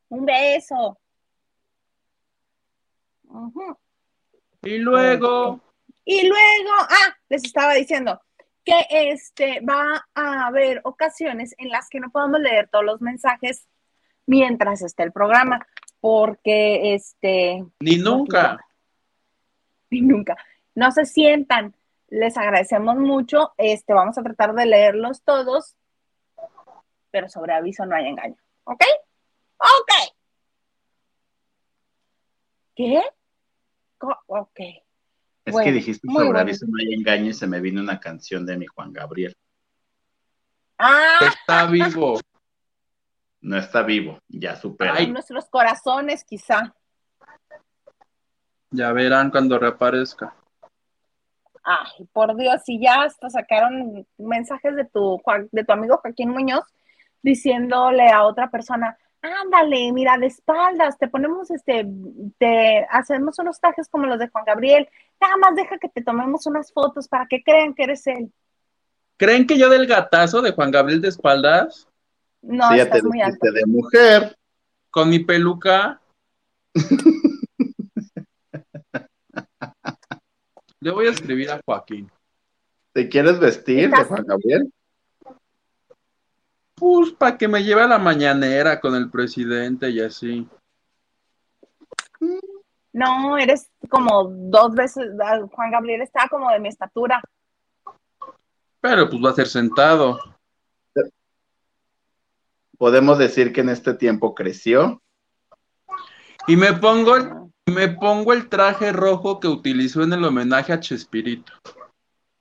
[0.10, 0.98] Un beso.
[3.24, 3.78] Ujú.
[4.62, 5.60] Y luego,
[6.06, 8.22] Y luego, ah, les estaba diciendo
[8.64, 13.68] que este va a haber ocasiones en las que no podamos leer todos los mensajes
[14.26, 15.66] mientras esté el programa,
[16.00, 18.60] porque este ni nunca.
[19.90, 20.38] ni nunca
[20.76, 21.76] no se sientan.
[22.14, 23.54] Les agradecemos mucho.
[23.58, 25.76] Este, vamos a tratar de leerlos todos,
[27.10, 28.36] pero sobre aviso no hay engaño.
[28.66, 28.84] ¿Ok?
[29.58, 30.14] Ok.
[32.76, 33.02] ¿Qué?
[34.28, 34.60] Ok.
[35.46, 36.40] Es Bueno, que dijiste sobre bueno.
[36.40, 39.36] aviso no hay engaño y se me vino una canción de mi Juan Gabriel.
[40.78, 42.20] Ah, Está vivo.
[43.42, 44.94] No está vivo, ya supera.
[44.98, 45.06] Ay.
[45.06, 46.76] en nuestros corazones, quizá.
[48.70, 50.36] Ya verán cuando reaparezca.
[51.64, 56.66] Ay, por Dios, si ya hasta sacaron mensajes de tu, de tu amigo Joaquín Muñoz
[57.22, 61.88] diciéndole a otra persona, ándale, mira, de espaldas, te ponemos este,
[62.38, 64.90] te hacemos unos trajes como los de Juan Gabriel,
[65.22, 68.30] nada más deja que te tomemos unas fotos para que crean que eres él.
[69.16, 71.88] ¿Creen que yo del gatazo de Juan Gabriel de espaldas?
[72.42, 73.52] No, Sí, ya estás te muy alto.
[73.52, 74.36] de mujer.
[74.92, 76.02] Con mi peluca.
[80.84, 82.12] Le voy a escribir a Joaquín.
[82.92, 84.74] ¿Te quieres vestir de Juan Gabriel?
[86.76, 90.46] Pues para que me lleve a la mañanera con el presidente y así.
[92.92, 97.22] No, eres como dos veces, ah, Juan Gabriel está como de mi estatura.
[98.82, 100.20] Pero pues va a ser sentado.
[102.78, 105.02] Podemos decir que en este tiempo creció.
[106.46, 110.80] Y me pongo el, me pongo el traje rojo que utilizó en el homenaje a
[110.80, 111.54] Chespirito.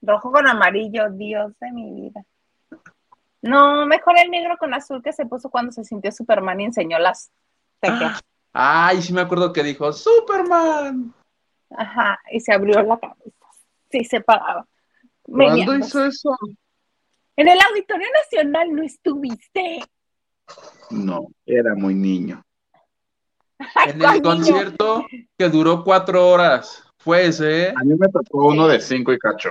[0.00, 2.24] Rojo con amarillo, Dios de mi vida.
[3.40, 6.98] No, mejor el negro con azul que se puso cuando se sintió Superman y enseñó
[6.98, 7.30] las
[7.80, 8.20] tejas.
[8.52, 11.12] Ay, sí me acuerdo que dijo Superman.
[11.70, 13.46] Ajá, y se abrió la cabeza.
[13.90, 14.66] Sí, se paraba.
[15.22, 16.36] ¿Cuándo hizo eso?
[17.36, 19.80] En el Auditorio Nacional no estuviste.
[20.90, 22.44] No, era muy niño.
[23.86, 24.24] En ¿Cuál el niño?
[24.36, 25.06] concierto
[25.38, 26.82] que duró cuatro horas.
[26.98, 27.74] Fue ese, ¿eh?
[27.76, 29.50] A mí me tocó uno de cinco y cacho.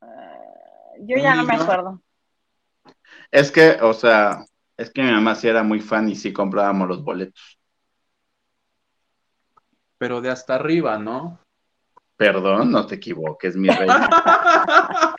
[0.00, 0.38] Ah,
[1.00, 2.00] Yo ya no me acuerdo.
[3.30, 4.44] Es que, o sea,
[4.76, 7.58] es que mi mamá sí era muy fan y sí comprábamos los boletos.
[9.98, 11.38] Pero de hasta arriba, ¿no?
[12.16, 13.88] Perdón, no te equivoques, mi rey.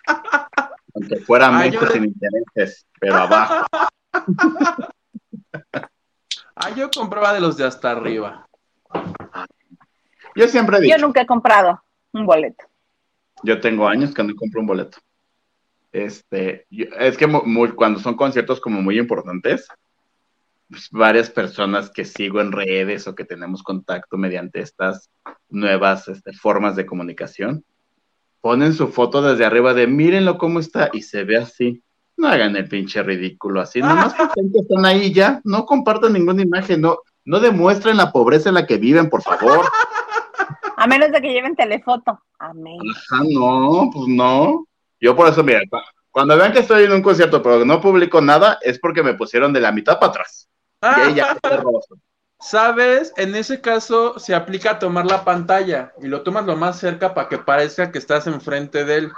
[0.93, 3.65] Aunque fuera mucho yo- sin intereses, pero abajo.
[6.65, 8.47] Ah, yo compraba de los de hasta arriba.
[10.35, 11.79] Yo siempre he Yo dicho, nunca he comprado
[12.11, 12.65] un boleto.
[13.43, 14.97] yo tengo años que no compro un boleto.
[15.91, 19.67] Este, yo- es que muy- cuando son conciertos como muy importantes,
[20.67, 25.11] pues, varias personas que sigo en redes o que tenemos contacto mediante estas
[25.49, 27.63] nuevas este, formas de comunicación,
[28.41, 31.83] ponen su foto desde arriba de mírenlo cómo está y se ve así.
[32.17, 36.81] No hagan el pinche ridículo así, nomás porque están ahí ya, no compartan ninguna imagen,
[36.81, 39.65] no, no demuestren la pobreza en la que viven, por favor.
[40.77, 42.19] A menos de que lleven telefoto.
[42.37, 42.77] Amén.
[42.95, 44.65] Ajá, no, pues no.
[44.99, 45.77] Yo por eso, mira, cu-
[46.11, 49.53] cuando vean que estoy en un concierto pero no publico nada, es porque me pusieron
[49.53, 50.47] de la mitad para atrás.
[50.81, 51.79] Y ahí ya quedé rojo.
[52.41, 53.13] ¿Sabes?
[53.17, 57.29] En ese caso se aplica tomar la pantalla y lo tomas lo más cerca para
[57.29, 59.11] que parezca que estás enfrente de él.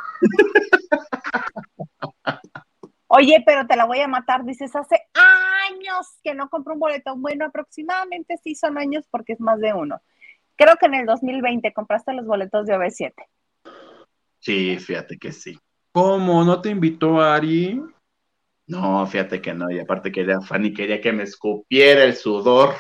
[3.08, 4.44] Oye, pero te la voy a matar.
[4.44, 7.16] Dices, hace años que no compro un boleto.
[7.16, 10.02] Bueno, aproximadamente sí son años porque es más de uno.
[10.56, 13.14] Creo que en el 2020 compraste los boletos de OV7.
[14.40, 15.58] Sí, fíjate que sí.
[15.92, 16.44] ¿Cómo?
[16.44, 17.82] ¿No te invitó Ari?
[18.68, 19.72] No, fíjate que no.
[19.72, 22.76] Y aparte quería Fanny quería que me escupiera el sudor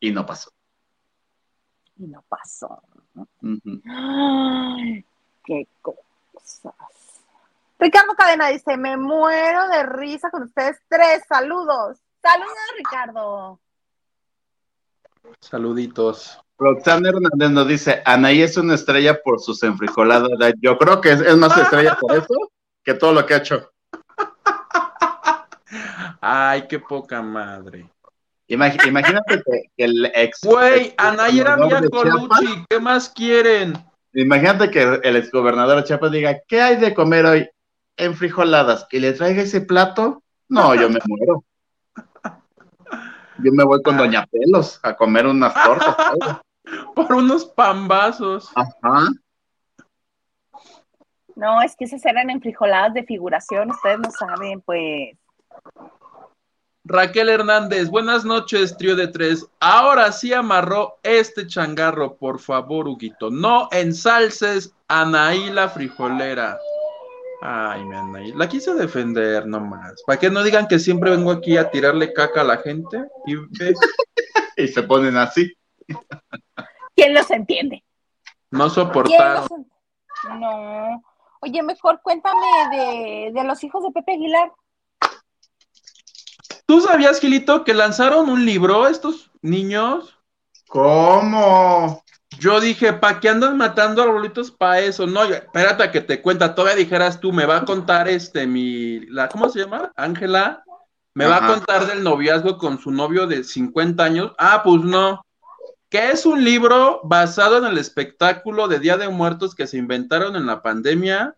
[0.00, 0.50] y no pasó.
[1.98, 2.82] Y no pasó.
[3.86, 5.04] Ay,
[5.44, 6.95] qué cosas.
[7.78, 11.22] Ricardo Cadena dice, me muero de risa con ustedes tres.
[11.28, 11.98] Saludos.
[12.22, 13.60] Saludos, Ricardo.
[15.40, 16.40] Saluditos.
[16.58, 20.30] Roxana Hernández nos dice, Anaí es una estrella por sus enfrijoladas.
[20.60, 22.34] Yo creo que es, es más estrella por eso
[22.82, 23.70] que todo lo que ha hecho.
[26.20, 27.90] Ay, qué poca madre.
[28.48, 30.40] Imag- imagínate que, que el ex...
[30.42, 32.64] Güey, Anay era gobernador Mia de Chiapas- Colucci.
[32.70, 33.74] ¿Qué más quieren?
[34.14, 37.50] Imagínate que el exgobernador de Chiapas diga, ¿qué hay de comer hoy?
[37.96, 38.86] Enfrijoladas.
[38.90, 40.22] Y le traiga ese plato.
[40.48, 41.44] No, yo me muero.
[43.38, 45.96] Yo me voy con Doña Pelos a comer unas tortas.
[46.94, 48.50] Por unos pambazos.
[48.54, 49.08] Ajá.
[51.36, 53.70] No, es que esas eran enfrijoladas de figuración.
[53.70, 55.16] Ustedes no saben, pues.
[56.88, 59.46] Raquel Hernández, buenas noches, trío de tres.
[59.58, 63.28] Ahora sí amarró este changarro, por favor, Huguito.
[63.28, 66.56] No ensalces a Anaí la frijolera.
[67.48, 68.32] Ay, mi Anaí.
[68.32, 70.02] La quise defender nomás.
[70.04, 73.04] Para que no digan que siempre vengo aquí a tirarle caca a la gente.
[73.24, 73.36] Y
[74.66, 75.54] se ponen así.
[76.96, 77.84] ¿Quién los entiende?
[78.50, 79.46] no ¿Quién soportaron.
[79.48, 81.04] los No.
[81.40, 84.52] Oye, mejor cuéntame de, de los hijos de Pepe Aguilar.
[86.66, 90.18] ¿Tú sabías, Gilito, que lanzaron un libro estos niños?
[90.66, 92.02] ¿Cómo?
[92.38, 95.06] Yo dije, ¿para qué andan matando arbolitos para eso?
[95.06, 96.54] No, espérate a que te cuenta.
[96.54, 99.92] Todavía dijeras tú, me va a contar este, mi, la, ¿cómo se llama?
[99.96, 100.62] Ángela.
[101.14, 104.32] Me va a contar del noviazgo con su novio de 50 años.
[104.36, 105.24] Ah, pues no.
[105.88, 110.36] Que es un libro basado en el espectáculo de Día de Muertos que se inventaron
[110.36, 111.34] en la pandemia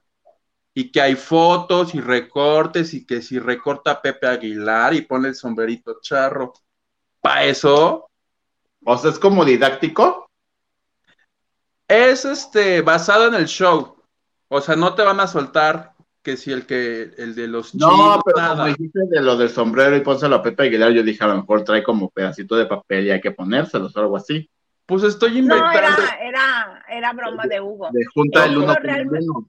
[0.74, 5.36] y que hay fotos y recortes y que si recorta Pepe Aguilar y pone el
[5.36, 6.54] sombrerito charro.
[7.20, 8.10] ¿Para eso?
[8.84, 10.27] O sea, es como didáctico.
[11.88, 13.96] Es este basado en el show.
[14.48, 17.90] O sea, no te van a soltar que si el que el de los No,
[17.90, 18.50] chinos, pero nada.
[18.56, 21.36] como dijiste de lo del sombrero y pónselo a Pepe Aguilar, yo dije a lo
[21.36, 24.48] mejor trae como pedacito de papel y hay que ponérselos o algo así.
[24.84, 25.78] Pues estoy No, inventando.
[25.78, 27.88] era, era, era broma de Hugo.
[27.92, 29.48] De junta El el uno libro con el realmente- uno.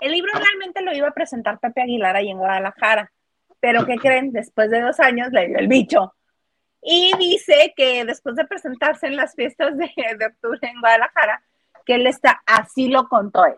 [0.00, 3.10] El libro realmente lo iba a presentar Pepe Aguilar ahí en Guadalajara,
[3.60, 4.30] pero ¿qué creen?
[4.30, 6.12] Después de dos años le dio el bicho.
[6.88, 11.42] Y dice que después de presentarse en las fiestas de, de octubre en Guadalajara,
[11.84, 13.56] que él está, así lo contó él,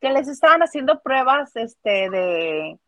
[0.00, 2.78] que les estaban haciendo pruebas este, de,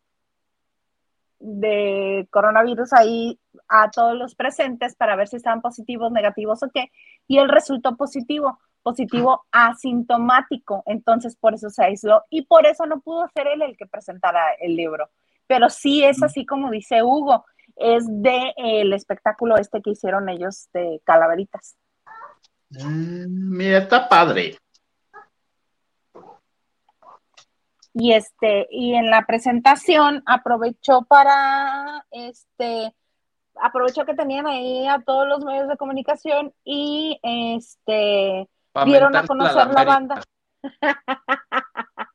[1.37, 6.91] de coronavirus ahí a todos los presentes para ver si estaban positivos, negativos o qué,
[7.27, 13.01] y él resultó positivo, positivo asintomático, entonces por eso se aisló y por eso no
[13.01, 15.11] pudo ser él el que presentara el libro.
[15.45, 20.29] Pero sí es así como dice Hugo, es de eh, el espectáculo este que hicieron
[20.29, 21.75] ellos de calaveritas.
[22.69, 24.57] Mm, Mira, está padre.
[27.93, 32.93] Y este, y en la presentación aprovechó para este
[33.61, 38.49] aprovechó que tenían ahí a todos los medios de comunicación y este
[38.85, 39.85] dieron a conocer la América.
[39.85, 40.23] banda.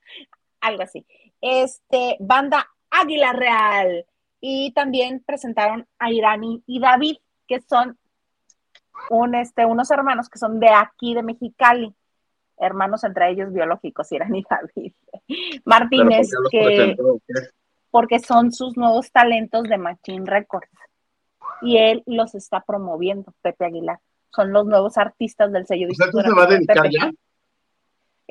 [0.60, 1.06] algo así.
[1.40, 4.06] Este, banda Águila Real.
[4.40, 7.16] Y también presentaron a Irani y David,
[7.46, 7.98] que son
[9.10, 11.94] un, este, unos hermanos que son de aquí, de Mexicali.
[12.58, 14.92] Hermanos entre ellos biológicos, Irani y David.
[15.64, 17.20] Martínez, ¿por qué los que presentó
[17.90, 20.70] porque son sus nuevos talentos de Machine Records.
[21.62, 23.98] Y él los está promoviendo, Pepe Aguilar.
[24.34, 27.10] Son los nuevos artistas del sello O sea, ¿tú se va a de dedicar ya?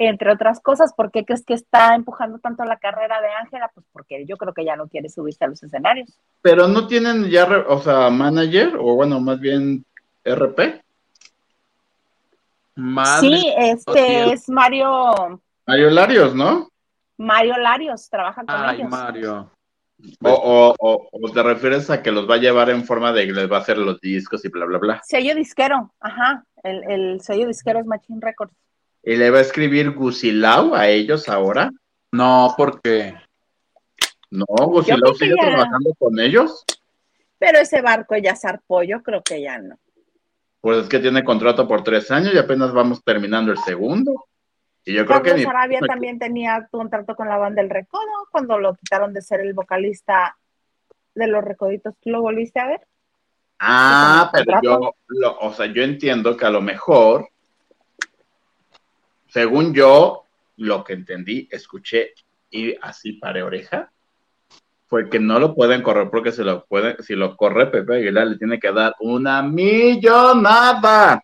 [0.07, 3.69] Entre otras cosas, ¿por qué crees que está empujando tanto la carrera de Ángela?
[3.73, 6.17] Pues porque yo creo que ya no quiere subirse a los escenarios.
[6.41, 9.83] Pero no tienen ya, o sea, manager, o bueno, más bien
[10.23, 10.81] RP.
[12.75, 14.31] Madre, sí, este Dios.
[14.31, 16.69] es Mario, Mario Larios, ¿no?
[17.17, 18.89] Mario Larios, trabaja con ay, ellos.
[18.89, 19.51] Mario.
[20.23, 23.27] O, o, o, o te refieres a que los va a llevar en forma de
[23.27, 25.01] que les va a hacer los discos y bla, bla, bla.
[25.03, 28.53] Sello disquero, ajá, el, el sello disquero es Machine Records.
[29.03, 31.71] Y le va a escribir Gusilau a ellos ahora.
[32.11, 33.13] No, porque
[34.31, 34.45] No,
[34.85, 36.63] que sigue ya- trabajando con ellos.
[37.37, 39.77] Pero ese barco ya zarpó, yo creo que ya no.
[40.61, 44.25] Pues es que tiene contrato por tres años y apenas vamos terminando el segundo.
[44.85, 48.27] Y yo creo que Carlos ni- Arabia también tenía contrato con la banda El Recodo
[48.31, 50.37] cuando lo quitaron de ser el vocalista
[51.15, 51.95] de los Recoditos.
[52.01, 52.87] ¿Tú lo volviste a ver?
[53.59, 57.27] Ah, pero yo, lo- o sea, yo entiendo que a lo mejor,
[59.29, 60.25] según yo,
[60.57, 62.13] lo que entendí, escuché
[62.49, 63.91] y así para oreja,
[64.87, 68.27] fue que no lo pueden correr porque si lo puede, si lo corre Pepe Aguilar
[68.27, 71.23] le tiene que dar una millonada.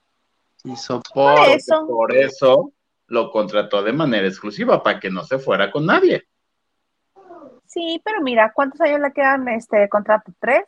[0.63, 0.73] y
[1.13, 1.87] Por eso.
[1.87, 2.71] Por eso
[3.07, 6.27] lo contrató de manera exclusiva para que no se fuera con nadie.
[7.65, 10.31] Sí, pero mira, ¿cuántos años le quedan este de contrato?
[10.39, 10.63] ¿Tres?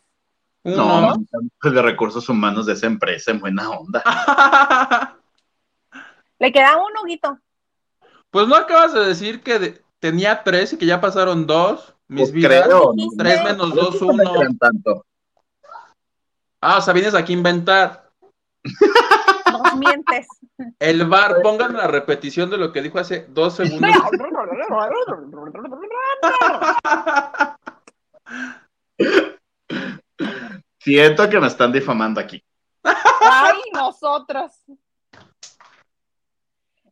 [0.64, 4.04] No, no, de recursos humanos de esa empresa en buena onda.
[6.40, 7.40] Le queda uno, Guito.
[8.30, 11.94] pues no acabas de decir que de- tenía tres y que ya pasaron dos.
[12.08, 12.66] Mis Pues vidas.
[12.68, 13.04] creo, ¿no?
[13.18, 14.24] Tres menos dos, uno.
[14.60, 15.06] tanto.
[16.62, 18.10] Ah, o sea, vienes aquí a inventar.
[19.52, 20.28] Nos mientes.
[20.80, 23.92] El bar, pongan la repetición de lo que dijo hace dos segundos.
[30.80, 32.44] Siento que me están difamando aquí.
[32.84, 34.52] Ay, nosotros.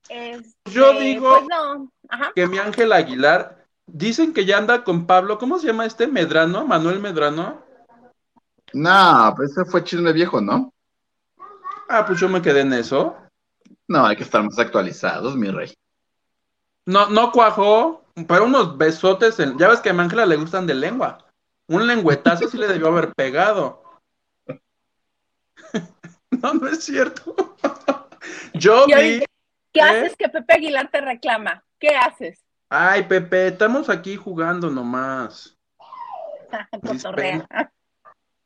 [0.10, 1.91] Este, Yo digo- Pues no.
[2.10, 2.32] Ajá.
[2.36, 6.08] que mi Ángel Aguilar, dicen que ya anda con Pablo, ¿cómo se llama este?
[6.08, 7.64] Medrano, Manuel Medrano.
[8.74, 10.74] No, pues ese fue chisme viejo, ¿no?
[11.89, 13.16] Ah, pues yo me quedé en eso.
[13.88, 15.74] No, hay que estar más actualizados, mi rey.
[16.86, 20.68] No, no cuajó, pero unos besotes, en- ya ves que a mi Ángela le gustan
[20.68, 21.20] de lengua.
[21.68, 23.82] Un lengüetazo sí le debió haber pegado.
[26.32, 27.34] No, no es cierto.
[28.53, 29.24] Yo vi.
[29.76, 29.84] ¿Qué ¿Eh?
[29.84, 31.61] haces que Pepe Aguilar te reclama?
[31.78, 32.41] ¿Qué haces?
[32.69, 35.57] Ay, Pepe, estamos aquí jugando nomás.
[36.82, 37.45] Cotorrea.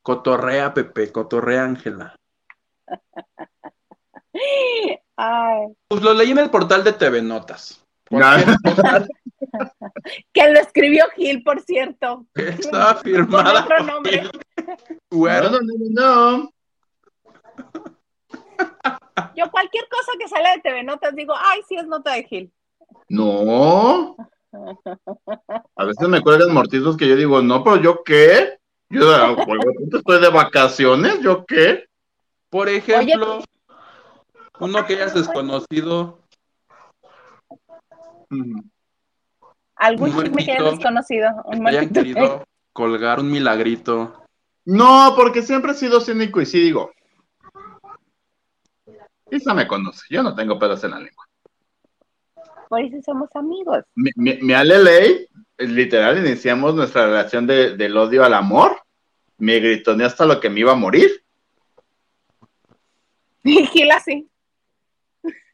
[0.01, 2.15] Cotorrea, Pepe, cotorrea, Ángela.
[5.15, 7.85] Ay, Pues lo leí en el portal de TV Notas.
[8.09, 8.19] No.
[10.33, 12.25] que lo escribió Gil, por cierto.
[12.33, 13.63] Estaba Con firmada.
[13.65, 14.21] otro por nombre.
[14.21, 14.31] Gil
[15.11, 15.51] No, Huerta.
[15.51, 16.53] no, no, no, no.
[19.35, 22.51] Yo cualquier cosa que sale de TV Notas digo, ay, sí es nota de Gil.
[23.07, 24.15] No.
[25.75, 28.59] A veces me cuelgan mortizos que yo digo, no, pero yo qué?
[28.89, 29.35] Yo ah,
[29.93, 31.85] estoy de vacaciones, ¿yo qué?
[32.49, 33.43] Por ejemplo,
[34.59, 36.19] uno que hayas desconocido.
[39.75, 41.29] Algún chisme que hayas desconocido.
[41.45, 44.23] Un hayan querido colgar un milagrito.
[44.65, 46.91] No, porque siempre he sido cínico y sí digo.
[49.31, 51.25] Isa me conoce, yo no tengo pedos en la lengua.
[52.67, 53.83] Por eso somos amigos.
[53.95, 55.27] Mi, mi, mi Aleley,
[55.57, 58.79] literal, iniciamos nuestra relación de, del odio al amor.
[59.37, 61.11] Me gritoneó hasta lo que me iba a morir.
[63.43, 64.29] Y Gil así.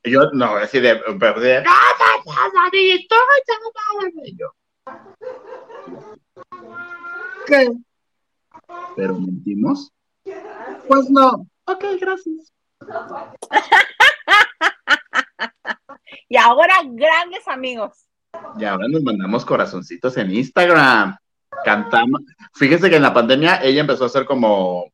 [0.04, 1.64] Yo, no, así de, pero de
[4.36, 4.52] yo,
[7.48, 7.72] ¿Qué?
[8.96, 9.92] ¿Pero mentimos?
[10.88, 11.48] Pues no.
[11.66, 12.55] Ok, gracias.
[16.30, 18.08] y ahora grandes amigos.
[18.58, 21.16] Y ahora nos mandamos corazoncitos en Instagram.
[21.64, 22.22] Cantamos.
[22.54, 24.92] Fíjese que en la pandemia ella empezó a hacer como,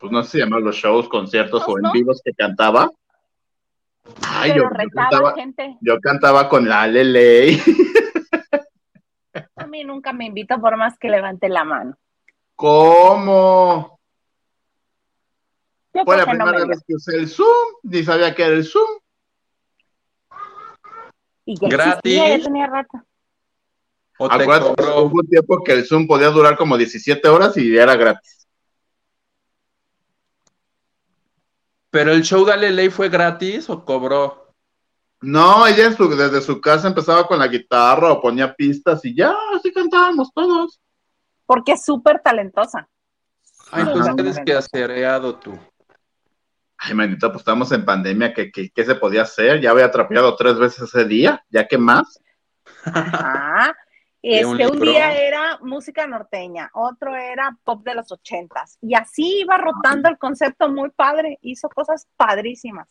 [0.00, 2.90] pues no sé si llaman los shows, conciertos o en vivos que cantaba.
[4.26, 5.34] Ay, yo, cantaba,
[5.80, 7.58] yo cantaba con la Lele.
[9.56, 11.96] A mí nunca me invito por más que levante la mano.
[12.54, 13.93] ¿Cómo?
[16.04, 17.46] Fue la primera vez que usé el Zoom,
[17.84, 18.98] ni sabía que era el Zoom.
[21.44, 22.14] Y ya Gratis.
[22.14, 23.02] ya tenía rato.
[24.18, 28.46] Acuérdate, hubo un tiempo que el Zoom podía durar como 17 horas y era gratis.
[31.90, 34.52] ¿Pero el show de Ley fue gratis o cobró?
[35.20, 39.72] No, ella desde su casa empezaba con la guitarra o ponía pistas y ya, así
[39.72, 40.80] cantábamos todos.
[41.46, 42.88] Porque es súper talentosa.
[43.70, 45.58] Ay, entonces tienes que acereado tú.
[46.86, 49.58] Ay, manita, pues estamos en pandemia, ¿qué, qué, se podía hacer?
[49.60, 52.22] Ya había atrapeado tres veces ese día, ¿ya qué más?
[52.84, 53.74] Ajá.
[54.20, 59.56] Este, un, día era música norteña, otro era pop de los ochentas, y así iba
[59.56, 62.88] rotando el concepto muy padre, hizo cosas padrísimas.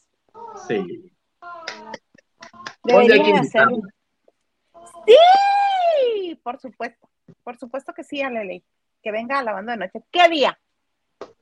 [0.68, 1.12] Sí.
[2.84, 3.78] Debería hacerlo.
[5.06, 7.10] Sí, por supuesto,
[7.44, 8.64] por supuesto que sí, Alele,
[9.02, 10.04] que venga a la banda de noche.
[10.12, 10.60] ¿Qué día?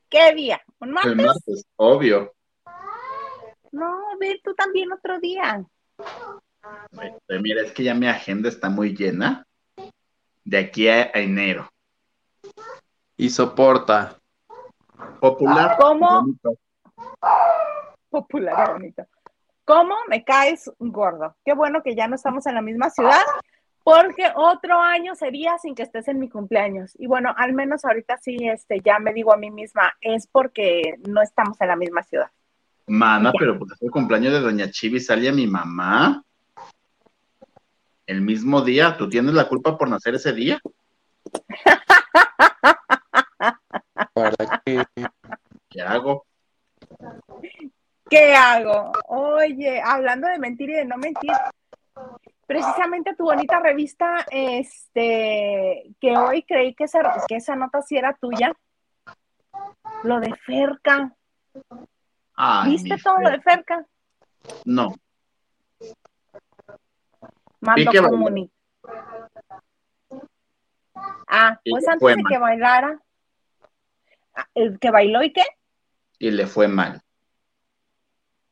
[0.08, 0.60] ¿Qué día?
[0.80, 1.12] ¿Un martes?
[1.12, 2.32] El martes, obvio.
[3.72, 5.64] No, ve tú también otro día.
[7.28, 9.46] Mira, es que ya mi agenda está muy llena
[10.44, 11.68] de aquí a, enero.
[13.16, 14.18] Y soporta.
[15.20, 15.76] Popular.
[15.78, 16.26] ¿Cómo?
[18.10, 19.06] Popular y bonito.
[19.64, 21.36] ¿Cómo me caes gordo?
[21.44, 23.22] Qué bueno que ya no estamos en la misma ciudad,
[23.84, 26.94] porque otro año sería sin que estés en mi cumpleaños.
[26.98, 30.96] Y bueno, al menos ahorita sí, este, ya me digo a mí misma, es porque
[31.08, 32.30] no estamos en la misma ciudad.
[32.86, 36.22] Mana, pero porque es el cumpleaños de Doña Chivi, salía mi mamá
[38.06, 38.96] el mismo día.
[38.96, 40.60] ¿Tú tienes la culpa por nacer ese día?
[44.14, 44.84] ¿Para qué?
[45.70, 46.26] ¿Qué hago?
[48.10, 48.92] ¿Qué hago?
[49.08, 51.32] Oye, hablando de mentir y de no mentir,
[52.46, 58.12] precisamente tu bonita revista, este, que hoy creí que esa, que esa nota sí era
[58.14, 58.52] tuya,
[60.02, 61.14] lo de Ferca.
[62.66, 63.86] ¿Viste todo lo de Ferca?
[64.64, 64.94] No.
[67.60, 68.52] Mando comunica.
[71.28, 73.00] Ah, pues antes de que bailara,
[74.34, 75.44] ah, ¿el que bailó y qué?
[76.18, 77.00] Y le fue mal.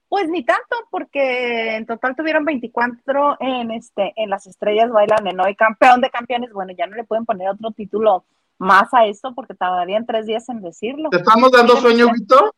[0.09, 5.41] Pues ni tanto, porque en total tuvieron 24 en este, en las estrellas bailan en
[5.41, 6.53] hoy, campeón de campeones.
[6.53, 8.25] Bueno, ya no le pueden poner otro título
[8.59, 11.11] más a esto porque tardarían tres días en decirlo.
[11.11, 12.55] ¿Te estamos dando sueño, Víctor?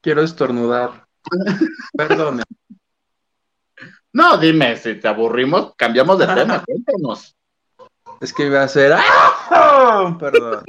[0.00, 1.06] Quiero estornudar.
[1.96, 2.42] Perdone.
[4.12, 7.36] No, dime, si te aburrimos, cambiamos de tema, cuéntanos.
[8.20, 8.92] Es que iba a ser.
[8.94, 10.16] ¡Ah!
[10.18, 10.64] Perdón.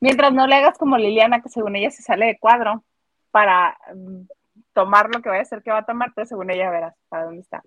[0.00, 2.84] Mientras no le hagas como Liliana, que según ella se sale de cuadro
[3.30, 4.22] para mm,
[4.72, 7.24] tomar lo que vaya a hacer que va a tomar, pero según ella verás para
[7.24, 7.62] dónde está.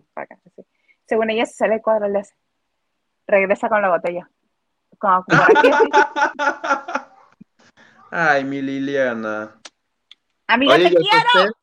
[1.05, 2.34] Según ella se sale de cuadro, le hace.
[3.28, 4.30] Regresa con la botella.
[8.12, 9.60] Ay, mi Liliana.
[10.47, 11.53] Amiga, te quiero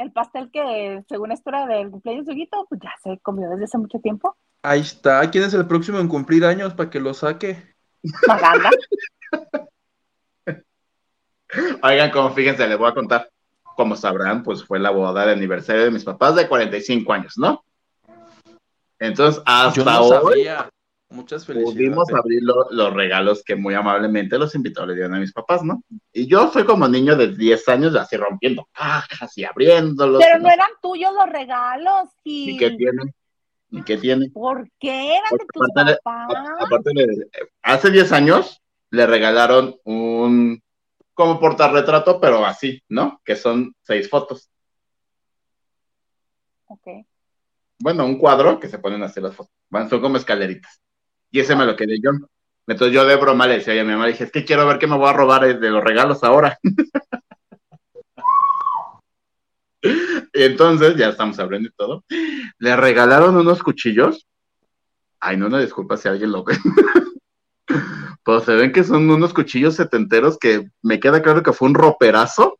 [0.00, 3.64] el pastel que según esto era del cumpleaños de Huguito, pues ya se comió desde
[3.64, 4.34] hace mucho tiempo.
[4.62, 5.30] Ahí está.
[5.30, 7.74] ¿Quién es el próximo en cumplir años para que lo saque?
[8.26, 8.70] Maganda.
[11.82, 13.30] Oigan, como fíjense, les voy a contar.
[13.76, 17.64] Como sabrán, pues fue la boda de aniversario de mis papás de 45 años, ¿no?
[18.98, 20.46] Entonces, hasta hoy.
[21.10, 21.74] Muchas felicidades.
[21.74, 25.62] pudimos abrir lo- los regalos que muy amablemente los invitados le dieron a mis papás,
[25.64, 25.82] ¿no?
[26.12, 30.22] Y yo soy como niño de 10 años, así rompiendo cajas y abriéndolos.
[30.24, 33.12] Pero y no eran tuyos los regalos, ¿Y y qué tiene?
[33.70, 34.30] ¿Y qué tiene?
[34.30, 36.46] ¿Por qué eran de tus aparte papás?
[36.60, 36.90] Aparte,
[37.62, 40.62] hace 10 años le regalaron un
[41.14, 43.20] como portarretrato, pero así, ¿no?
[43.24, 44.48] Que son seis fotos.
[46.66, 46.86] Ok.
[47.80, 49.52] Bueno, un cuadro que se ponen así las fotos.
[49.70, 50.80] Van, son como escaleritas.
[51.30, 52.10] Y ese me lo quedé yo.
[52.66, 54.86] Entonces yo de broma le decía a mi mamá, dije, es que quiero ver qué
[54.86, 56.58] me voy a robar de los regalos ahora.
[60.32, 62.04] entonces, ya estamos hablando y todo.
[62.58, 64.26] Le regalaron unos cuchillos.
[65.18, 66.54] Ay, no, una disculpa si alguien lo ve.
[68.24, 71.74] Pero se ven que son unos cuchillos setenteros que me queda claro que fue un
[71.74, 72.58] roperazo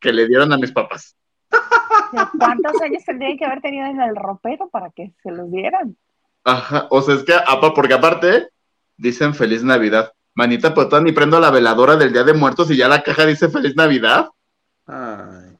[0.00, 1.16] que le dieron a mis papás.
[1.50, 1.58] ¿De
[2.38, 5.96] ¿Cuántos años tendrían que haber tenido en el ropero para que se los dieran?
[6.48, 8.48] Ajá, o sea, es que, apa- porque aparte,
[8.96, 10.12] dicen Feliz Navidad.
[10.34, 13.26] Manita, pues todavía ni prendo la veladora del Día de Muertos y ya la caja
[13.26, 14.28] dice Feliz Navidad.
[14.86, 15.58] Ay.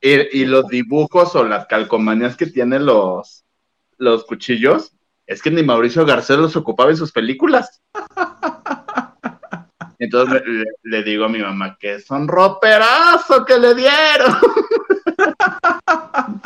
[0.00, 3.44] Y, y los dibujos o las calcomanías que tienen los,
[3.98, 4.92] los cuchillos,
[5.26, 7.80] es que ni Mauricio Garcés los ocupaba en sus películas.
[10.00, 14.36] Entonces le, le- le digo a mi mamá que es un roperazo que le dieron.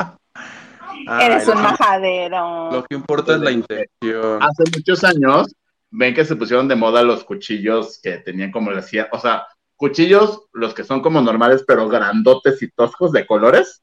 [1.07, 2.71] Ay, Eres un majadero.
[2.71, 4.41] Lo que importa es la intención.
[4.41, 5.53] Hace muchos años,
[5.91, 9.45] ven que se pusieron de moda los cuchillos que tenían como le decía, o sea,
[9.75, 13.81] cuchillos, los que son como normales, pero grandotes y toscos de colores.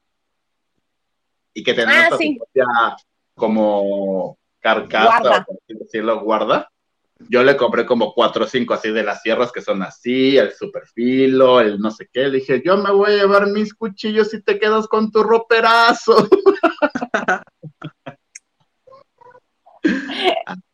[1.53, 2.33] Y que tenían Ah, sí.
[2.33, 2.65] su propia
[3.35, 5.39] como carcasa, Guarda.
[5.41, 6.69] o por así decirlo, guarda.
[7.29, 10.51] Yo le compré como cuatro o cinco así de las sierras que son así, el
[10.53, 12.27] superfilo, el no sé qué.
[12.27, 16.27] Le dije, yo me voy a llevar mis cuchillos y te quedas con tu roperazo.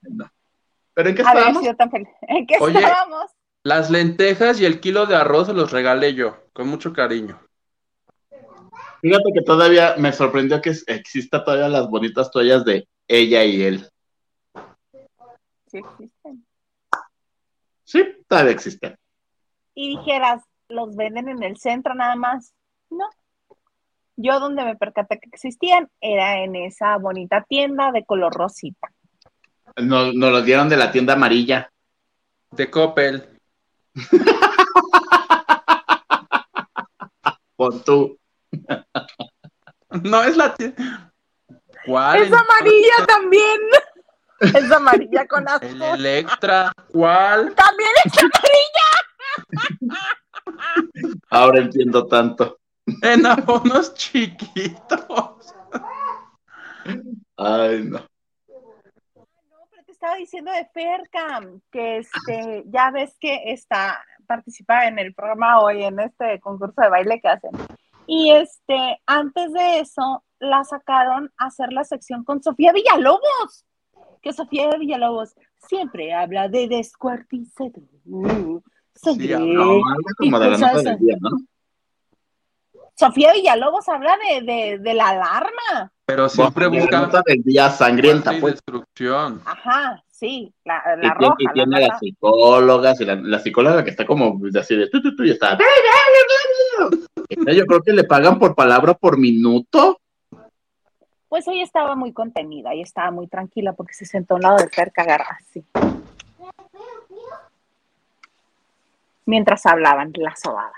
[0.10, 0.26] No.
[0.94, 1.62] Pero ¿en qué estábamos?
[1.62, 1.92] sido tan.
[2.22, 2.80] ¿En qué Oye.
[2.80, 3.32] estábamos?
[3.64, 7.40] Las lentejas y el kilo de arroz se los regalé yo, con mucho cariño.
[9.02, 13.90] Fíjate que todavía me sorprendió que exista todavía las bonitas toallas de ella y él.
[15.68, 16.19] Sí existen.
[17.90, 18.96] Sí, todavía existen.
[19.74, 22.54] Y dijeras, los venden en el centro nada más.
[22.92, 23.10] No.
[24.16, 28.94] Yo donde me percaté que existían era en esa bonita tienda de color rosita.
[29.78, 31.72] Nos, nos los dieron de la tienda amarilla.
[32.52, 33.28] De Coppel.
[37.56, 38.20] Pon tú.
[40.04, 41.12] No es la tienda.
[41.84, 42.22] ¿Cuál?
[42.22, 43.60] Es amarilla también.
[44.40, 45.82] Es amarilla con El azul.
[45.82, 46.72] Electra.
[46.92, 47.54] ¿Cuál?
[47.56, 48.90] También es amarilla.
[51.30, 52.60] Ahora entiendo tanto.
[53.02, 55.56] En abonos chiquitos.
[57.38, 58.00] Ay, no.
[58.00, 58.06] No,
[59.70, 65.14] pero te estaba diciendo de Ferca, que este, ya ves que está, participa en el
[65.14, 67.52] programa hoy, en este concurso de baile que hacen.
[68.08, 73.66] Y este, antes de eso, la sacaron a hacer la sección con Sofía Villalobos.
[74.22, 75.34] Que Sofía Villalobos
[75.68, 77.72] siempre habla de descuartizado.
[78.96, 79.28] Sangre.
[79.28, 81.30] Sí, No, algo como de la nota del día, ¿no?
[82.96, 85.92] Sofía Villalobos habla de, de, de la alarma.
[86.06, 88.56] Pero siempre Bueno, la busca nota del día sangrienta, pues.
[88.56, 89.42] destrucción.
[89.46, 91.36] Ajá, sí, la, Y la tiene, roja.
[91.40, 91.88] y la tiene roja.
[91.88, 95.30] las psicólogas y la, la psicóloga que está como así de tú, tú, tú, y
[95.32, 95.58] está.
[97.56, 100.02] Yo creo que le pagan por palabra por minuto.
[101.30, 104.58] Pues hoy estaba muy contenida y estaba muy tranquila porque se sentó a un lado
[104.58, 105.64] de cerca, agarrada así.
[109.28, 110.74] Mientras hablaban la sobada.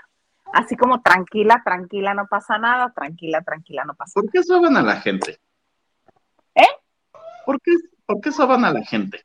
[0.52, 4.82] Así como tranquila, tranquila, no pasa nada, tranquila, tranquila, no pasa ¿Por qué soban a
[4.82, 5.38] la gente?
[6.54, 6.68] ¿Eh?
[7.46, 7.72] ¿Por qué,
[8.04, 9.24] ¿Por qué soban a la gente?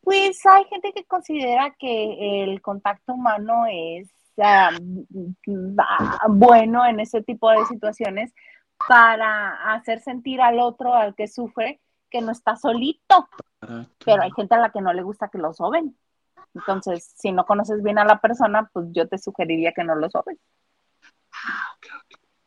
[0.00, 4.08] Pues hay gente que considera que el contacto humano es
[4.42, 4.70] ah,
[6.28, 8.32] bueno en ese tipo de situaciones
[8.88, 13.28] para hacer sentir al otro, al que sufre, que no está solito.
[14.04, 15.96] pero hay gente a la que no le gusta que lo soben.
[16.54, 20.08] Entonces, si no conoces bien a la persona, pues yo te sugeriría que no lo
[20.08, 20.38] sobes.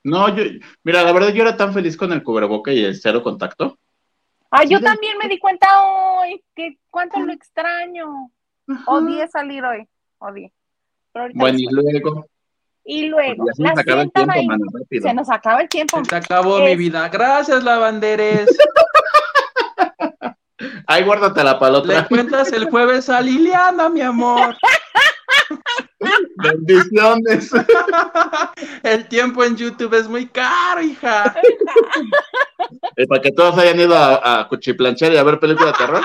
[0.03, 0.43] No, yo,
[0.83, 3.77] mira, la verdad yo era tan feliz con el cubreboca y el cero contacto.
[4.49, 8.31] Ah, yo también me di cuenta hoy que cuánto lo extraño.
[8.87, 10.51] Odié salir hoy, odié.
[11.11, 12.25] Pero Bueno, y luego,
[12.91, 14.47] y luego, se nos la acaba el tiempo, ahí.
[14.47, 14.65] mano.
[14.89, 16.01] Se nos acaba el tiempo.
[16.03, 17.07] Se acabó mi vida.
[17.09, 18.49] Gracias, lavanderes.
[20.87, 22.07] Ay, guárdatela para la Le otra.
[22.07, 24.55] cuentas el jueves a Liliana, mi amor.
[26.37, 27.51] Bendiciones.
[28.83, 31.35] El tiempo en YouTube es muy caro, hija.
[32.97, 36.01] Y para que todos hayan ido a, a cuchiplanchar y a ver películas de terror.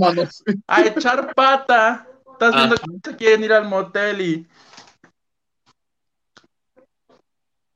[0.00, 0.42] Vámonos.
[0.66, 2.06] A echar pata.
[2.32, 2.78] Estás viendo Ah.
[3.02, 4.46] que se quieren ir al motel y.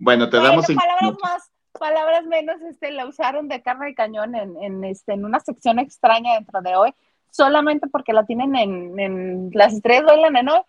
[0.04, 4.34] Bueno, te Bueno, damos palabras más, palabras menos, este, la usaron de carne de cañón
[4.34, 6.92] en, en, este, en una sección extraña dentro de hoy,
[7.30, 10.60] solamente porque la tienen en, en las estrellas bailan en hoy.